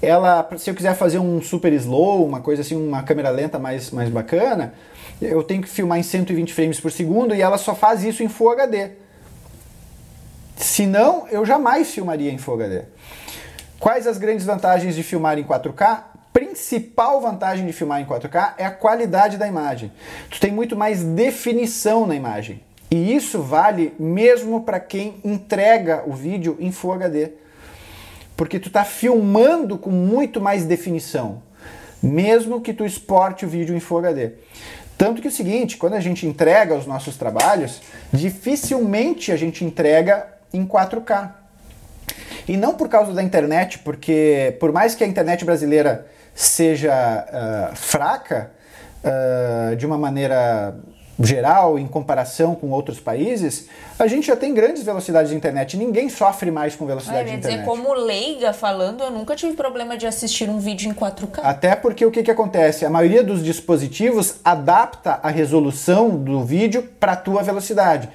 ela, 0.00 0.48
se 0.56 0.70
eu 0.70 0.74
quiser 0.74 0.94
fazer 0.94 1.18
um 1.18 1.42
super 1.42 1.72
slow, 1.72 2.24
uma 2.24 2.40
coisa 2.40 2.62
assim, 2.62 2.76
uma 2.76 3.02
câmera 3.02 3.30
lenta 3.30 3.58
mais, 3.58 3.90
mais 3.90 4.08
bacana, 4.08 4.74
eu 5.20 5.42
tenho 5.42 5.62
que 5.62 5.68
filmar 5.68 5.98
em 5.98 6.02
120 6.04 6.54
frames 6.54 6.80
por 6.80 6.92
segundo 6.92 7.34
e 7.34 7.42
ela 7.42 7.58
só 7.58 7.74
faz 7.74 8.04
isso 8.04 8.22
em 8.22 8.28
Full 8.28 8.50
HD. 8.50 8.90
Se 10.56 10.86
não, 10.86 11.26
eu 11.28 11.44
jamais 11.44 11.90
filmaria 11.90 12.30
em 12.30 12.38
Full 12.38 12.54
HD. 12.54 12.82
Quais 13.80 14.06
as 14.06 14.18
grandes 14.18 14.46
vantagens 14.46 14.94
de 14.94 15.02
filmar 15.02 15.38
em 15.38 15.44
4K? 15.44 16.02
Principal 16.32 17.20
vantagem 17.20 17.66
de 17.66 17.72
filmar 17.72 18.00
em 18.00 18.04
4K 18.04 18.54
é 18.58 18.64
a 18.64 18.70
qualidade 18.70 19.36
da 19.36 19.48
imagem. 19.48 19.90
Tu 20.30 20.38
tem 20.38 20.52
muito 20.52 20.76
mais 20.76 21.02
definição 21.02 22.06
na 22.06 22.14
imagem. 22.14 22.67
E 22.90 23.14
isso 23.14 23.42
vale 23.42 23.94
mesmo 23.98 24.62
para 24.62 24.80
quem 24.80 25.16
entrega 25.24 26.02
o 26.06 26.12
vídeo 26.12 26.56
em 26.58 26.72
Full 26.72 26.92
HD. 26.92 27.30
Porque 28.36 28.58
tu 28.58 28.68
está 28.68 28.84
filmando 28.84 29.76
com 29.76 29.90
muito 29.90 30.40
mais 30.40 30.64
definição, 30.64 31.42
mesmo 32.02 32.60
que 32.60 32.72
tu 32.72 32.86
exporte 32.86 33.44
o 33.44 33.48
vídeo 33.48 33.76
em 33.76 33.80
Full 33.80 33.98
HD. 33.98 34.30
Tanto 34.96 35.20
que 35.20 35.28
é 35.28 35.30
o 35.30 35.34
seguinte, 35.34 35.76
quando 35.76 35.94
a 35.94 36.00
gente 36.00 36.26
entrega 36.26 36.74
os 36.74 36.86
nossos 36.86 37.16
trabalhos, 37.16 37.80
dificilmente 38.12 39.30
a 39.30 39.36
gente 39.36 39.64
entrega 39.64 40.26
em 40.52 40.66
4K. 40.66 41.32
E 42.48 42.56
não 42.56 42.74
por 42.74 42.88
causa 42.88 43.12
da 43.12 43.22
internet, 43.22 43.78
porque 43.80 44.56
por 44.58 44.72
mais 44.72 44.94
que 44.94 45.04
a 45.04 45.06
internet 45.06 45.44
brasileira 45.44 46.06
seja 46.34 47.26
uh, 47.28 47.76
fraca, 47.76 48.50
uh, 49.04 49.76
de 49.76 49.84
uma 49.84 49.98
maneira 49.98 50.74
geral, 51.24 51.78
em 51.78 51.86
comparação 51.86 52.54
com 52.54 52.70
outros 52.70 53.00
países, 53.00 53.68
a 53.98 54.06
gente 54.06 54.28
já 54.28 54.36
tem 54.36 54.54
grandes 54.54 54.84
velocidades 54.84 55.30
de 55.30 55.36
internet. 55.36 55.76
Ninguém 55.76 56.08
sofre 56.08 56.50
mais 56.50 56.76
com 56.76 56.86
velocidade 56.86 57.20
ah, 57.20 57.24
de 57.24 57.36
internet. 57.36 57.60
dizer, 57.60 57.66
como 57.66 57.92
leiga 57.92 58.52
falando, 58.52 59.02
eu 59.02 59.10
nunca 59.10 59.34
tive 59.34 59.54
problema 59.54 59.96
de 59.96 60.06
assistir 60.06 60.48
um 60.48 60.58
vídeo 60.58 60.88
em 60.88 60.94
4K. 60.94 61.40
Até 61.42 61.74
porque 61.74 62.06
o 62.06 62.10
que, 62.10 62.22
que 62.22 62.30
acontece? 62.30 62.86
A 62.86 62.90
maioria 62.90 63.24
dos 63.24 63.42
dispositivos 63.42 64.36
adapta 64.44 65.18
a 65.22 65.28
resolução 65.28 66.10
do 66.10 66.44
vídeo 66.44 66.88
para 67.00 67.12
a 67.12 67.16
tua 67.16 67.42
velocidade. 67.42 68.08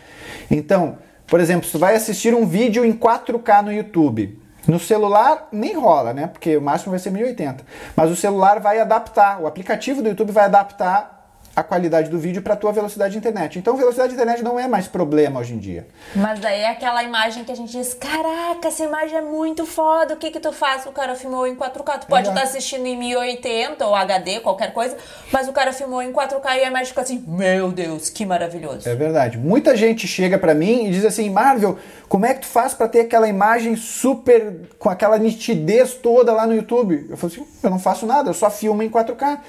Então, 0.50 0.98
por 1.28 1.42
exemplo, 1.42 1.66
se 1.66 1.74
tu 1.74 1.80
vai 1.80 1.96
assistir 1.96 2.34
um 2.34 2.46
vídeo 2.46 2.86
em 2.86 2.94
4K 2.94 3.64
no 3.64 3.74
YouTube, 3.74 4.40
no 4.66 4.80
celular 4.80 5.50
nem 5.52 5.76
rola, 5.76 6.14
né? 6.14 6.28
Porque 6.28 6.56
o 6.56 6.62
máximo 6.62 6.92
vai 6.92 7.00
ser 7.00 7.12
1080. 7.12 7.66
Mas 7.96 8.10
o 8.10 8.16
celular 8.16 8.62
vai 8.62 8.80
adaptar, 8.80 9.42
o 9.42 9.48
aplicativo 9.48 10.02
do 10.02 10.08
YouTube 10.08 10.32
vai 10.32 10.46
adaptar 10.46 11.13
a 11.56 11.62
qualidade 11.62 12.10
do 12.10 12.18
vídeo 12.18 12.42
para 12.42 12.54
a 12.54 12.58
tua 12.58 12.72
velocidade 12.72 13.12
de 13.12 13.18
internet. 13.18 13.60
Então, 13.60 13.78
velocidade 13.78 14.10
de 14.10 14.16
internet 14.16 14.44
não 14.44 14.60
é 14.60 14.68
mais 14.68 14.88
problema 14.88 15.40
hoje 15.40 15.54
em 15.54 15.60
dia. 15.60 15.88
Mas 16.16 16.40
daí 16.40 16.62
é 16.62 16.70
aquela 16.70 17.04
imagem 17.04 17.44
que 17.44 17.52
a 17.52 17.56
gente 17.56 17.72
diz: 17.72 17.94
caraca, 17.94 18.68
essa 18.68 18.84
imagem 18.84 19.18
é 19.18 19.22
muito 19.22 19.66
foda, 19.66 20.16
o 20.16 20.18
que 20.18 20.32
que 20.32 20.40
tu 20.40 20.52
faz? 20.52 20.86
O 20.86 20.92
cara 20.92 21.16
filmou 21.16 21.46
em 21.46 21.56
4K. 21.56 22.00
Tu 22.00 22.08
pode 22.08 22.28
estar 22.28 22.40
tá 22.40 22.44
assistindo 22.44 22.86
em 22.86 22.98
1080 22.98 23.86
ou 23.86 23.96
HD, 23.96 24.40
qualquer 24.40 24.74
coisa, 24.74 24.98
mas 25.32 25.48
o 25.48 25.54
cara 25.54 25.72
filmou 25.72 26.02
em 26.02 26.12
4K 26.12 26.58
e 26.58 26.64
a 26.64 26.68
imagem 26.68 26.88
fica 26.88 27.02
assim: 27.02 27.24
meu 27.28 27.72
Deus, 27.72 28.10
que 28.10 28.26
maravilhoso. 28.26 28.88
É 28.90 28.96
verdade. 28.96 29.38
Muita 29.38 29.76
gente 29.76 30.08
chega 30.08 30.38
para 30.38 30.54
mim 30.56 30.88
e 30.88 30.92
diz 30.92 31.06
assim: 31.06 31.30
Marvel, 31.30 31.78
como 32.14 32.28
é 32.28 32.34
que 32.36 32.42
tu 32.42 32.46
faz 32.46 32.76
para 32.76 32.88
ter 32.88 33.00
aquela 33.00 33.28
imagem 33.28 33.76
super, 33.76 34.70
com 34.78 34.88
aquela 34.88 35.18
nitidez 35.18 35.96
toda 35.96 36.32
lá 36.32 36.46
no 36.46 36.54
YouTube? 36.54 37.08
Eu 37.10 37.18
falo 37.18 37.34
assim: 37.34 37.44
eu 37.64 37.70
não 37.72 37.80
faço 37.80 38.06
nada, 38.06 38.30
eu 38.30 38.36
só 38.36 38.52
filmo 38.52 38.84
em 38.84 38.90
4K. 38.90 39.40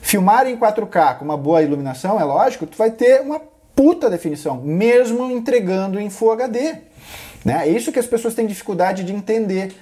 Filmar 0.00 0.46
em 0.46 0.56
4K 0.56 1.18
com 1.18 1.24
uma 1.24 1.36
boa 1.36 1.60
iluminação, 1.62 2.20
é 2.20 2.22
lógico, 2.22 2.64
tu 2.64 2.78
vai 2.78 2.92
ter 2.92 3.22
uma 3.22 3.40
puta 3.74 4.08
definição, 4.08 4.60
mesmo 4.62 5.32
entregando 5.32 5.98
em 5.98 6.08
Full 6.10 6.30
HD. 6.30 6.76
Né? 7.44 7.66
É 7.66 7.66
isso 7.66 7.90
que 7.90 7.98
as 7.98 8.06
pessoas 8.06 8.34
têm 8.34 8.46
dificuldade 8.46 9.02
de 9.02 9.12
entender. 9.12 9.74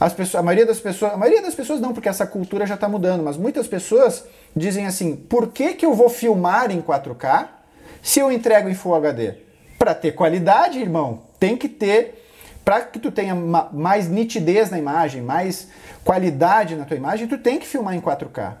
As 0.00 0.14
pessoas, 0.14 0.40
a 0.40 0.42
maioria 0.42 0.64
das 0.64 0.80
pessoas, 0.80 1.12
a 1.12 1.16
maioria 1.18 1.42
das 1.42 1.54
pessoas 1.54 1.78
não, 1.78 1.92
porque 1.92 2.08
essa 2.08 2.26
cultura 2.26 2.66
já 2.66 2.76
está 2.76 2.88
mudando, 2.88 3.22
mas 3.22 3.36
muitas 3.36 3.68
pessoas 3.68 4.24
dizem 4.56 4.86
assim: 4.86 5.14
por 5.14 5.48
que, 5.48 5.74
que 5.74 5.84
eu 5.84 5.92
vou 5.92 6.08
filmar 6.08 6.70
em 6.70 6.80
4K 6.80 7.48
se 8.00 8.18
eu 8.18 8.32
entrego 8.32 8.66
em 8.66 8.74
Full 8.74 8.94
HD? 8.94 9.34
Para 9.78 9.94
ter 9.94 10.12
qualidade, 10.12 10.78
irmão, 10.78 11.25
tem 11.38 11.56
que 11.56 11.68
ter. 11.68 12.22
Para 12.64 12.80
que 12.80 12.98
tu 12.98 13.12
tenha 13.12 13.32
mais 13.72 14.08
nitidez 14.08 14.70
na 14.70 14.78
imagem, 14.78 15.22
mais 15.22 15.68
qualidade 16.04 16.74
na 16.74 16.84
tua 16.84 16.96
imagem, 16.96 17.28
tu 17.28 17.38
tem 17.38 17.60
que 17.60 17.66
filmar 17.66 17.94
em 17.94 18.00
4K. 18.00 18.54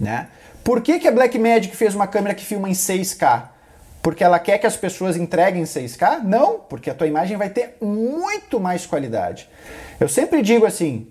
Né? 0.00 0.28
Por 0.64 0.80
que, 0.80 0.98
que 0.98 1.06
a 1.06 1.12
Blackmagic 1.12 1.76
fez 1.76 1.94
uma 1.94 2.06
câmera 2.08 2.34
que 2.34 2.44
filma 2.44 2.68
em 2.68 2.72
6K? 2.72 3.50
Porque 4.02 4.22
ela 4.22 4.38
quer 4.38 4.58
que 4.58 4.66
as 4.66 4.76
pessoas 4.76 5.16
entreguem 5.16 5.62
6K? 5.62 6.22
Não, 6.22 6.58
porque 6.58 6.90
a 6.90 6.94
tua 6.94 7.06
imagem 7.06 7.36
vai 7.36 7.48
ter 7.48 7.76
muito 7.80 8.60
mais 8.60 8.84
qualidade. 8.84 9.48
Eu 9.98 10.08
sempre 10.08 10.42
digo 10.42 10.66
assim, 10.66 11.08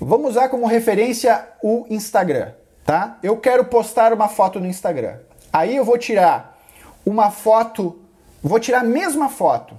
vamos 0.00 0.30
usar 0.30 0.48
como 0.48 0.66
referência 0.66 1.46
o 1.62 1.86
Instagram, 1.88 2.52
tá? 2.84 3.18
Eu 3.22 3.36
quero 3.36 3.64
postar 3.66 4.12
uma 4.12 4.28
foto 4.28 4.58
no 4.58 4.66
Instagram. 4.66 5.18
Aí 5.52 5.76
eu 5.76 5.84
vou 5.84 5.98
tirar 5.98 6.58
uma 7.06 7.30
foto, 7.30 8.01
vou 8.42 8.58
tirar 8.58 8.80
a 8.80 8.84
mesma 8.84 9.28
foto 9.28 9.78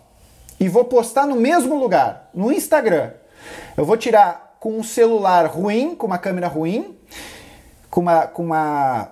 e 0.59 0.69
vou 0.69 0.85
postar 0.85 1.25
no 1.25 1.35
mesmo 1.35 1.77
lugar, 1.77 2.29
no 2.33 2.51
Instagram. 2.51 3.11
Eu 3.75 3.85
vou 3.85 3.97
tirar 3.97 4.55
com 4.59 4.77
um 4.77 4.83
celular 4.83 5.45
ruim, 5.47 5.95
com 5.95 6.07
uma 6.07 6.17
câmera 6.17 6.47
ruim, 6.47 6.97
com 7.89 8.01
uma, 8.01 8.27
com 8.27 8.43
uma 8.43 9.09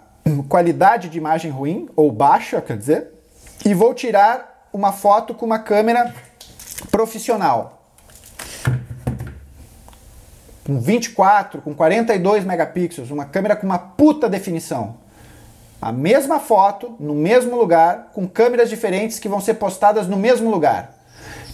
qualidade 0.48 1.10
de 1.10 1.18
imagem 1.18 1.52
ruim, 1.52 1.90
ou 1.96 2.12
baixa, 2.12 2.62
quer 2.62 2.78
dizer, 2.78 3.10
e 3.66 3.74
vou 3.74 3.94
tirar 3.94 4.70
uma 4.72 4.94
foto 4.94 5.34
com 5.34 5.46
uma 5.46 5.60
câmera 5.60 6.14
profissional. 6.90 7.84
Com 10.66 10.80
24, 10.80 11.62
com 11.62 11.74
42 11.74 12.46
megapixels, 12.46 13.12
uma 13.12 13.26
câmera 13.26 13.56
com 13.56 13.66
uma 13.66 13.78
puta 13.78 14.30
definição. 14.30 14.98
A 15.82 15.92
mesma 15.92 16.40
foto, 16.40 16.96
no 17.00 17.16
mesmo 17.16 17.58
lugar, 17.58 18.12
com 18.14 18.28
câmeras 18.28 18.70
diferentes 18.70 19.18
que 19.18 19.28
vão 19.28 19.42
ser 19.42 19.56
postadas 19.56 20.08
no 20.08 20.16
mesmo 20.16 20.52
lugar. 20.52 20.94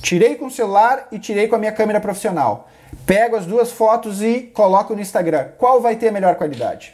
Tirei 0.02 0.36
com 0.36 0.48
o 0.48 0.52
celular 0.52 1.08
e 1.14 1.18
tirei 1.18 1.48
com 1.48 1.56
a 1.56 1.58
minha 1.58 1.72
câmera 1.72 2.02
profissional. 2.02 2.68
Pego 3.06 3.38
as 3.38 3.46
duas 3.46 3.72
fotos 3.72 4.22
e 4.22 4.42
coloco 4.54 4.94
no 4.94 5.00
Instagram. 5.00 5.48
Qual 5.58 5.80
vai 5.80 5.96
ter 5.96 6.10
a 6.10 6.12
melhor 6.12 6.36
qualidade? 6.36 6.94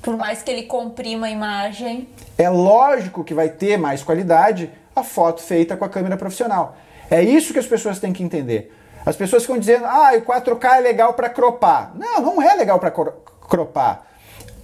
Por 0.00 0.16
mais 0.16 0.42
que 0.42 0.50
ele 0.50 0.62
comprima 0.62 1.26
a 1.26 1.30
imagem. 1.30 2.08
É 2.38 2.48
lógico 2.48 3.22
que 3.22 3.34
vai 3.34 3.50
ter 3.50 3.76
mais 3.76 4.02
qualidade 4.02 4.70
a 4.96 5.02
foto 5.02 5.42
feita 5.42 5.76
com 5.76 5.84
a 5.84 5.90
câmera 5.90 6.16
profissional. 6.16 6.74
É 7.10 7.22
isso 7.22 7.52
que 7.52 7.58
as 7.58 7.66
pessoas 7.66 7.98
têm 7.98 8.14
que 8.14 8.22
entender. 8.22 8.74
As 9.04 9.14
pessoas 9.14 9.42
ficam 9.42 9.58
dizendo, 9.58 9.84
ah, 9.84 10.12
o 10.16 10.22
4K 10.22 10.78
é 10.78 10.80
legal 10.80 11.12
para 11.12 11.28
cropar. 11.28 11.92
Não, 11.94 12.20
não 12.22 12.42
é 12.42 12.54
legal 12.54 12.78
para 12.78 12.90
cropar. 12.90 14.13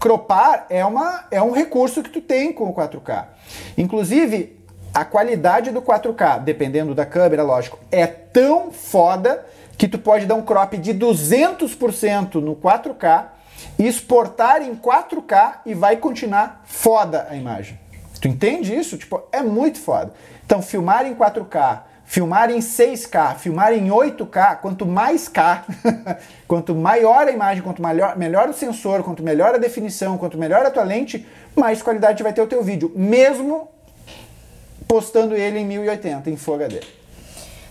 Cropar 0.00 0.66
é, 0.70 0.84
uma, 0.84 1.26
é 1.30 1.40
um 1.40 1.52
recurso 1.52 2.02
que 2.02 2.10
tu 2.10 2.20
tem 2.20 2.52
com 2.52 2.64
o 2.64 2.74
4K. 2.74 3.26
Inclusive, 3.76 4.58
a 4.92 5.04
qualidade 5.04 5.70
do 5.70 5.82
4K, 5.82 6.40
dependendo 6.40 6.94
da 6.94 7.06
câmera, 7.06 7.42
lógico, 7.42 7.78
é 7.92 8.06
tão 8.06 8.72
foda 8.72 9.44
que 9.76 9.86
tu 9.86 9.98
pode 9.98 10.26
dar 10.26 10.34
um 10.34 10.42
crop 10.42 10.76
de 10.78 10.92
200% 10.94 12.36
no 12.36 12.56
4K 12.56 13.26
exportar 13.78 14.62
em 14.62 14.74
4K 14.74 15.60
e 15.66 15.74
vai 15.74 15.96
continuar 15.96 16.62
foda 16.64 17.26
a 17.28 17.36
imagem. 17.36 17.78
Tu 18.20 18.28
entende 18.28 18.74
isso? 18.74 18.98
Tipo, 18.98 19.22
é 19.32 19.42
muito 19.42 19.78
foda. 19.78 20.12
Então, 20.44 20.60
filmar 20.60 21.06
em 21.06 21.14
4K, 21.14 21.80
filmar 22.10 22.50
em 22.50 22.58
6K, 22.58 23.36
filmar 23.36 23.72
em 23.72 23.86
8K, 23.86 24.56
quanto 24.56 24.84
mais 24.84 25.28
K, 25.28 25.64
quanto 26.48 26.74
maior 26.74 27.28
a 27.28 27.30
imagem, 27.30 27.62
quanto 27.62 27.80
melhor, 27.80 28.18
melhor 28.18 28.48
o 28.48 28.52
sensor, 28.52 29.04
quanto 29.04 29.22
melhor 29.22 29.54
a 29.54 29.58
definição, 29.58 30.18
quanto 30.18 30.36
melhor 30.36 30.66
a 30.66 30.72
tua 30.72 30.82
lente, 30.82 31.24
mais 31.54 31.80
qualidade 31.80 32.20
vai 32.24 32.32
ter 32.32 32.42
o 32.42 32.48
teu 32.48 32.64
vídeo, 32.64 32.90
mesmo 32.96 33.68
postando 34.88 35.36
ele 35.36 35.60
em 35.60 35.64
1080 35.64 36.28
em 36.28 36.36
Full 36.36 36.56
HD. 36.56 36.80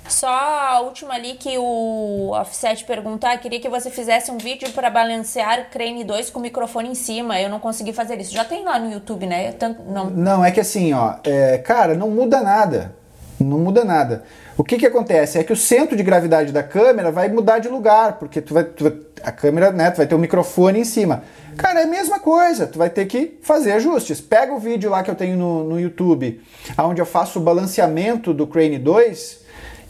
Só 0.07 0.29
a 0.29 0.79
última 0.79 1.15
ali 1.15 1.33
que 1.33 1.57
o 1.57 2.31
Offset 2.31 2.85
perguntar, 2.85 3.37
queria 3.39 3.59
que 3.59 3.67
você 3.67 3.91
fizesse 3.91 4.31
um 4.31 4.37
vídeo 4.37 4.71
para 4.71 4.89
balancear 4.89 5.69
Crane 5.69 6.05
2 6.05 6.29
com 6.29 6.39
o 6.39 6.41
microfone 6.41 6.87
em 6.87 6.95
cima. 6.95 7.39
Eu 7.41 7.49
não 7.49 7.59
consegui 7.59 7.91
fazer 7.91 8.17
isso. 8.21 8.33
Já 8.33 8.45
tem 8.45 8.63
lá 8.63 8.79
no 8.79 8.89
YouTube, 8.89 9.27
né? 9.27 9.51
Tanto, 9.51 9.83
não... 9.83 10.09
não, 10.09 10.45
é 10.45 10.49
que 10.49 10.61
assim, 10.61 10.93
ó, 10.93 11.15
é, 11.25 11.57
cara, 11.57 11.93
não 11.93 12.09
muda 12.09 12.41
nada. 12.41 12.97
Não 13.39 13.59
muda 13.59 13.85
nada. 13.85 14.23
O 14.57 14.63
que 14.63 14.77
que 14.77 14.85
acontece? 14.85 15.37
É 15.37 15.43
que 15.43 15.53
o 15.53 15.55
centro 15.55 15.95
de 15.95 16.03
gravidade 16.03 16.51
da 16.51 16.61
câmera 16.61 17.11
vai 17.11 17.29
mudar 17.29 17.59
de 17.59 17.69
lugar, 17.69 18.19
porque 18.19 18.41
tu 18.41 18.53
vai, 18.53 18.63
tu 18.63 18.83
vai 18.83 18.93
a 19.23 19.31
câmera, 19.31 19.71
né, 19.71 19.91
tu 19.91 19.97
vai 19.97 20.07
ter 20.07 20.15
um 20.15 20.19
microfone 20.19 20.79
em 20.79 20.85
cima. 20.85 21.23
Cara, 21.57 21.81
é 21.81 21.83
a 21.83 21.87
mesma 21.87 22.19
coisa, 22.19 22.67
tu 22.67 22.77
vai 22.77 22.89
ter 22.89 23.05
que 23.05 23.39
fazer 23.41 23.71
ajustes. 23.73 24.21
Pega 24.21 24.53
o 24.53 24.59
vídeo 24.59 24.89
lá 24.89 25.03
que 25.03 25.11
eu 25.11 25.15
tenho 25.15 25.37
no, 25.37 25.63
no 25.63 25.79
YouTube, 25.79 26.41
onde 26.77 27.01
eu 27.01 27.05
faço 27.05 27.39
o 27.39 27.41
balanceamento 27.41 28.33
do 28.33 28.47
Crane 28.47 28.77
2, 28.77 29.39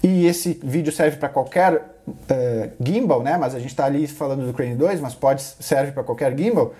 e 0.01 0.25
esse 0.25 0.59
vídeo 0.63 0.91
serve 0.91 1.17
para 1.17 1.29
qualquer 1.29 1.73
uh, 1.75 2.71
gimbal, 2.79 3.21
né? 3.21 3.37
Mas 3.37 3.53
a 3.53 3.59
gente 3.59 3.69
está 3.69 3.85
ali 3.85 4.07
falando 4.07 4.45
do 4.45 4.53
Crane 4.53 4.75
2, 4.75 5.01
mas 5.01 5.13
pode 5.13 5.41
serve 5.41 5.91
para 5.91 6.03
qualquer 6.03 6.35
gimbal. 6.37 6.73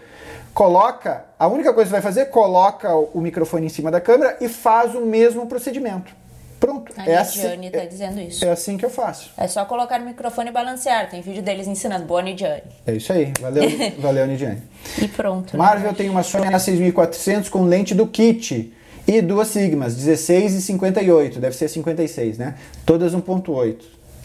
Coloca, 0.54 1.26
a 1.38 1.48
única 1.48 1.74
coisa 1.74 1.90
que 1.90 1.92
vai 1.92 2.02
fazer, 2.02 2.26
coloca 2.26 2.94
o 2.96 3.22
microfone 3.22 3.68
em 3.68 3.70
cima 3.70 3.92
da 3.92 4.02
câmera 4.02 4.38
e 4.42 4.48
faz 4.48 4.96
o 4.96 5.02
mesmo 5.02 5.46
procedimento. 5.46 6.19
Pronto. 6.60 6.92
A 6.98 7.10
é 7.10 7.16
assim, 7.16 7.66
está 7.66 7.80
é, 7.80 7.86
dizendo 7.86 8.20
isso. 8.20 8.44
É 8.44 8.52
assim 8.52 8.78
que 8.78 8.86
eu 8.86 8.90
faço. 8.90 9.32
É 9.38 9.48
só 9.48 9.64
colocar 9.64 10.02
o 10.02 10.06
microfone 10.06 10.50
e 10.50 10.52
balancear. 10.52 11.10
Tem 11.10 11.22
vídeo 11.22 11.42
deles 11.42 11.68
ensinando. 11.68 12.06
Boa, 12.06 12.22
Nidiane. 12.22 12.64
É 12.86 12.94
isso 12.94 13.14
aí. 13.14 13.32
Valeu, 13.40 13.64
valeu 14.00 14.28
Nidiane. 14.28 14.62
E 15.02 15.08
pronto. 15.08 15.56
Né? 15.56 15.64
Marvel 15.64 15.92
né? 15.92 15.98
tem 15.98 16.10
uma 16.10 16.22
Sony 16.22 16.48
A6400 16.48 17.50
com 17.50 17.64
lente 17.64 17.96
do 17.96 18.06
kit 18.06 18.74
e 19.08 19.22
duas 19.22 19.48
Sigmas, 19.48 19.96
16 19.96 20.56
e 20.56 20.62
58. 20.62 21.40
Deve 21.40 21.56
ser 21.56 21.70
56, 21.70 22.38
né? 22.38 22.56
Todas 22.86 23.16
1.8. 23.16 23.78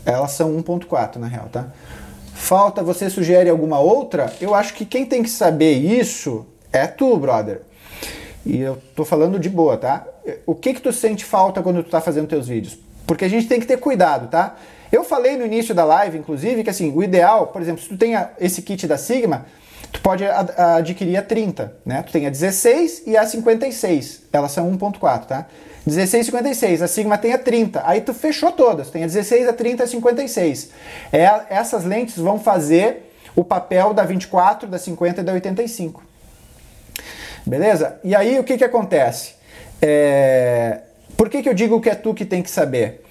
Elas 0.04 0.32
são 0.32 0.54
1.4 0.60 1.16
na 1.16 1.28
real, 1.28 1.48
tá? 1.50 1.68
Falta, 2.34 2.82
você 2.82 3.08
sugere 3.08 3.48
alguma 3.48 3.78
outra? 3.78 4.32
Eu 4.40 4.54
acho 4.54 4.74
que 4.74 4.84
quem 4.84 5.06
tem 5.06 5.22
que 5.22 5.30
saber 5.30 5.72
isso 5.72 6.44
é 6.72 6.86
tu, 6.86 7.16
brother. 7.16 7.62
E 8.44 8.60
eu 8.60 8.76
tô 8.94 9.04
falando 9.04 9.38
de 9.38 9.48
boa, 9.48 9.76
tá? 9.76 10.04
O 10.46 10.54
que 10.54 10.74
que 10.74 10.80
tu 10.80 10.92
sente 10.92 11.24
falta 11.24 11.62
quando 11.62 11.82
tu 11.82 11.90
tá 11.90 12.00
fazendo 12.00 12.26
teus 12.26 12.48
vídeos? 12.48 12.78
Porque 13.06 13.24
a 13.24 13.28
gente 13.28 13.46
tem 13.46 13.60
que 13.60 13.66
ter 13.66 13.76
cuidado, 13.76 14.28
tá? 14.28 14.56
Eu 14.90 15.04
falei 15.04 15.36
no 15.36 15.44
início 15.44 15.74
da 15.74 15.84
live, 15.84 16.18
inclusive, 16.18 16.62
que 16.62 16.70
assim, 16.70 16.92
o 16.94 17.02
ideal, 17.02 17.48
por 17.48 17.60
exemplo, 17.60 17.82
se 17.82 17.88
tu 17.88 17.96
tem 17.96 18.14
esse 18.40 18.62
kit 18.62 18.86
da 18.86 18.96
Sigma, 18.96 19.46
tu 19.92 20.00
pode 20.00 20.24
adquirir 20.24 21.16
a 21.16 21.22
30, 21.22 21.76
né? 21.84 22.02
Tu 22.02 22.12
tem 22.12 22.26
a 22.26 22.30
16 22.30 23.02
e 23.06 23.16
a 23.16 23.26
56. 23.26 24.22
Elas 24.32 24.52
são 24.52 24.70
1.4, 24.70 25.26
tá? 25.26 25.46
16 25.86 26.22
e 26.22 26.26
56. 26.26 26.82
A 26.82 26.88
Sigma 26.88 27.18
tem 27.18 27.32
a 27.32 27.38
30. 27.38 27.82
Aí 27.84 28.00
tu 28.00 28.14
fechou 28.14 28.52
todas. 28.52 28.88
Tem 28.88 29.04
a 29.04 29.06
16, 29.06 29.48
a 29.48 29.52
30 29.52 29.82
e 29.82 29.84
a 29.84 29.86
56. 29.88 30.70
É, 31.12 31.28
essas 31.50 31.84
lentes 31.84 32.16
vão 32.16 32.38
fazer 32.38 33.12
o 33.36 33.44
papel 33.44 33.92
da 33.92 34.04
24, 34.04 34.68
da 34.68 34.78
50 34.78 35.20
e 35.20 35.24
da 35.24 35.32
85. 35.32 36.02
Beleza? 37.44 38.00
E 38.02 38.14
aí 38.14 38.38
o 38.38 38.44
que, 38.44 38.56
que 38.56 38.64
acontece? 38.64 39.34
É... 39.80 40.80
Por 41.16 41.28
que, 41.28 41.42
que 41.42 41.48
eu 41.48 41.54
digo 41.54 41.80
que 41.80 41.88
é 41.88 41.94
tu 41.94 42.12
que 42.12 42.24
tem 42.24 42.42
que 42.42 42.50
saber? 42.50 43.04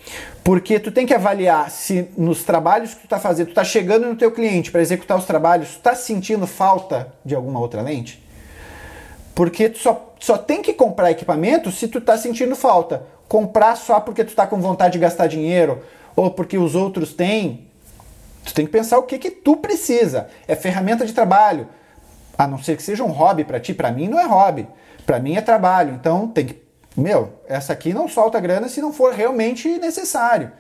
Porque 0.44 0.80
tu 0.80 0.92
tem 0.92 1.06
que 1.06 1.14
avaliar 1.14 1.72
se 1.72 2.10
nos 2.18 2.44
trabalhos 2.44 2.94
que 2.94 3.02
tu 3.02 3.06
está 3.06 3.18
fazendo, 3.18 3.48
tu 3.48 3.52
está 3.52 3.64
chegando 3.64 4.08
no 4.08 4.16
teu 4.16 4.32
cliente 4.32 4.72
para 4.72 4.82
executar 4.82 5.18
os 5.18 5.26
trabalhos, 5.26 5.70
tu 5.70 5.78
está 5.78 5.96
sentindo 5.96 6.46
falta 6.46 7.14
de 7.24 7.34
alguma 7.34 7.60
outra 7.60 7.82
lente? 7.82 8.22
Porque 9.34 9.70
tu 9.70 9.80
só, 9.80 10.14
só 10.20 10.38
tem 10.38 10.62
que 10.62 10.74
comprar 10.74 11.12
equipamento 11.12 11.72
se 11.72 11.88
tu 11.88 12.00
está 12.00 12.18
sentindo 12.18 12.56
falta. 12.56 13.04
Comprar 13.28 13.78
só 13.78 14.00
porque 14.00 14.24
tu 14.24 14.30
está 14.30 14.46
com 14.46 14.60
vontade 14.60 14.94
de 14.94 15.00
gastar 15.00 15.28
dinheiro 15.28 15.82
ou 16.16 16.30
porque 16.30 16.58
os 16.58 16.76
outros 16.76 17.14
têm, 17.14 17.66
tu 18.44 18.54
tem 18.54 18.66
que 18.66 18.72
pensar 18.72 19.00
o 19.00 19.04
que 19.04 19.18
que 19.18 19.32
tu 19.32 19.58
precisa. 19.58 20.28
É 20.48 20.56
ferramenta 20.56 21.06
de 21.06 21.14
trabalho, 21.14 21.68
a 22.38 22.46
não 22.46 22.62
ser 22.62 22.76
que 22.76 22.84
seja 22.84 23.04
um 23.04 23.12
hobby 23.12 23.44
para 23.44 23.60
ti, 23.60 23.74
para 23.74 23.92
mim 23.92 24.08
não 24.08 24.20
é 24.20 24.26
hobby. 24.26 24.68
Para 25.06 25.20
mim 25.20 25.36
é 25.36 25.42
trabalho. 25.42 25.94
Então 25.94 26.28
tem 26.28 26.46
que, 26.46 26.62
meu, 26.96 27.34
essa 27.48 27.74
aqui 27.74 27.94
não 27.94 28.08
solta 28.08 28.40
grana 28.40 28.68
se 28.68 28.82
não 28.82 28.94
for 28.94 29.14
realmente 29.14 29.68
necessário. 29.80 30.52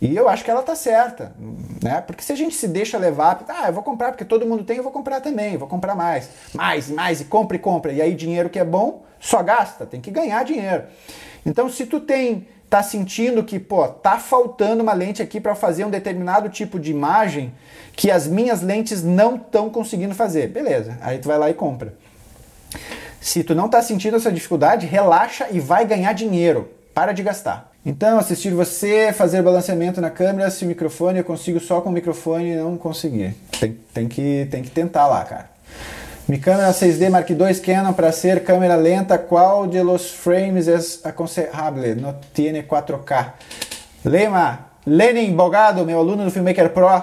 E 0.00 0.16
eu 0.16 0.28
acho 0.28 0.42
que 0.42 0.50
ela 0.50 0.62
tá 0.62 0.74
certa, 0.74 1.32
né? 1.80 2.00
Porque 2.00 2.24
se 2.24 2.32
a 2.32 2.36
gente 2.36 2.56
se 2.56 2.66
deixa 2.66 2.98
levar, 2.98 3.44
ah, 3.48 3.68
eu 3.68 3.72
vou 3.72 3.84
comprar 3.84 4.10
porque 4.10 4.24
todo 4.24 4.44
mundo 4.44 4.64
tem, 4.64 4.78
eu 4.78 4.82
vou 4.82 4.90
comprar 4.90 5.20
também, 5.20 5.56
vou 5.56 5.68
comprar 5.68 5.94
mais, 5.94 6.28
mais, 6.52 6.90
mais 6.90 7.20
e 7.20 7.26
compra 7.26 7.56
e 7.56 7.60
compra. 7.60 7.92
E 7.92 8.02
aí 8.02 8.12
dinheiro 8.12 8.50
que 8.50 8.58
é 8.58 8.64
bom 8.64 9.04
só 9.20 9.40
gasta, 9.44 9.86
tem 9.86 10.00
que 10.00 10.10
ganhar 10.10 10.44
dinheiro. 10.44 10.82
Então 11.46 11.68
se 11.68 11.86
tu 11.86 12.00
tem 12.00 12.48
tá 12.68 12.82
sentindo 12.82 13.44
que, 13.44 13.58
pô, 13.60 13.86
tá 13.86 14.16
faltando 14.16 14.82
uma 14.82 14.94
lente 14.94 15.20
aqui 15.20 15.38
para 15.38 15.54
fazer 15.54 15.84
um 15.84 15.90
determinado 15.90 16.48
tipo 16.48 16.80
de 16.80 16.90
imagem 16.90 17.52
que 17.94 18.10
as 18.10 18.26
minhas 18.26 18.62
lentes 18.62 19.04
não 19.04 19.36
estão 19.36 19.68
conseguindo 19.68 20.14
fazer. 20.14 20.48
Beleza, 20.48 20.96
aí 21.02 21.18
tu 21.18 21.28
vai 21.28 21.36
lá 21.36 21.50
e 21.50 21.54
compra. 21.54 21.94
Se 23.22 23.44
tu 23.44 23.54
não 23.54 23.68
tá 23.68 23.80
sentindo 23.80 24.16
essa 24.16 24.32
dificuldade, 24.32 24.84
relaxa 24.84 25.46
e 25.52 25.60
vai 25.60 25.86
ganhar 25.86 26.12
dinheiro. 26.12 26.68
Para 26.92 27.12
de 27.12 27.22
gastar. 27.22 27.70
Então, 27.86 28.18
assistir 28.18 28.52
você 28.52 29.12
fazer 29.12 29.40
balanceamento 29.42 30.00
na 30.00 30.10
câmera, 30.10 30.50
se 30.50 30.64
o 30.64 30.68
microfone 30.68 31.20
eu 31.20 31.24
consigo 31.24 31.60
só 31.60 31.80
com 31.80 31.88
o 31.88 31.92
microfone 31.92 32.56
não 32.56 32.76
conseguir. 32.76 33.34
Tem, 33.60 33.78
tem, 33.94 34.08
que, 34.08 34.48
tem 34.50 34.62
que 34.62 34.70
tentar 34.70 35.06
lá, 35.06 35.24
cara. 35.24 35.50
Mi 36.28 36.38
câmera 36.38 36.70
6D 36.72 37.08
Mark 37.10 37.30
II 37.30 37.54
Canon 37.60 37.92
para 37.92 38.10
ser 38.10 38.42
câmera 38.42 38.74
lenta, 38.74 39.16
qual 39.16 39.68
de 39.68 39.80
los 39.82 40.10
frames 40.10 40.66
es 40.66 41.00
aconsejable? 41.04 41.94
No 41.94 42.16
tiene 42.34 42.64
4K. 42.64 43.34
Lema, 44.04 44.66
Lenin 44.84 45.32
Bogado, 45.34 45.84
meu 45.84 46.00
aluno 46.00 46.24
do 46.24 46.30
Filmmaker 46.30 46.70
Pro, 46.70 47.02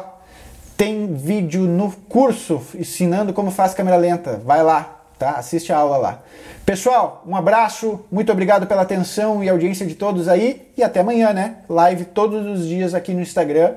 tem 0.76 1.13
vídeo 1.13 1.61
no 1.61 1.91
curso 2.09 2.61
ensinando 2.76 3.34
como 3.34 3.51
faz 3.51 3.74
câmera 3.74 3.97
lenta. 3.97 4.41
Vai 4.45 4.61
lá, 4.63 4.99
tá? 5.20 5.32
Assiste 5.32 5.72
a 5.72 5.78
aula 5.78 5.97
lá. 5.97 6.20
Pessoal, 6.65 7.24
um 7.28 7.36
abraço, 7.36 8.05
muito 8.11 8.32
obrigado 8.32 8.65
pela 8.65 8.84
atenção 8.84 9.43
e 9.43 9.49
audiência 9.49 9.86
de 9.86 9.95
todos 9.95 10.28
aí 10.28 10.72
e 10.78 10.82
até 10.82 11.01
amanhã, 11.01 11.34
né? 11.34 11.57
Live 11.67 12.05
todos 12.05 12.45
os 12.45 12.65
dias 12.65 12.93
aqui 12.93 13.13
no 13.13 13.22
Instagram 13.22 13.76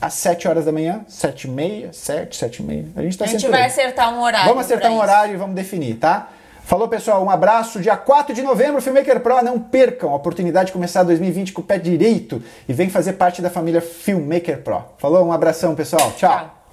às 0.00 0.14
7 0.14 0.46
horas 0.46 0.66
da 0.66 0.72
manhã, 0.72 1.00
7 1.08 1.44
e 1.44 1.50
meia, 1.50 1.92
7, 1.92 2.36
7 2.36 2.58
e 2.58 2.62
meia. 2.62 2.86
A 2.94 3.02
gente, 3.02 3.18
tá 3.18 3.24
a 3.24 3.28
gente 3.28 3.48
vai 3.48 3.64
acertar 3.64 4.14
um 4.14 4.22
horário. 4.22 4.48
Vamos 4.48 4.64
acertar 4.64 4.92
um 4.92 4.98
horário 4.98 5.34
e 5.34 5.36
vamos 5.36 5.54
definir, 5.54 5.96
tá? 5.96 6.28
Falou, 6.64 6.88
pessoal. 6.88 7.22
Um 7.22 7.30
abraço. 7.30 7.80
Dia 7.80 7.96
4 7.96 8.34
de 8.34 8.42
novembro, 8.42 8.80
Filmmaker 8.80 9.20
Pro. 9.20 9.42
Não 9.42 9.58
percam 9.58 10.10
a 10.10 10.14
oportunidade 10.14 10.66
de 10.66 10.72
começar 10.72 11.02
2020 11.02 11.52
com 11.52 11.60
o 11.60 11.64
pé 11.64 11.78
direito 11.78 12.42
e 12.68 12.72
vem 12.72 12.88
fazer 12.88 13.14
parte 13.14 13.42
da 13.42 13.50
família 13.50 13.80
Filmmaker 13.80 14.62
Pro. 14.62 14.84
Falou, 14.98 15.24
um 15.26 15.32
abração, 15.32 15.74
pessoal. 15.74 16.12
Tchau. 16.12 16.30
Tchau. 16.30 16.63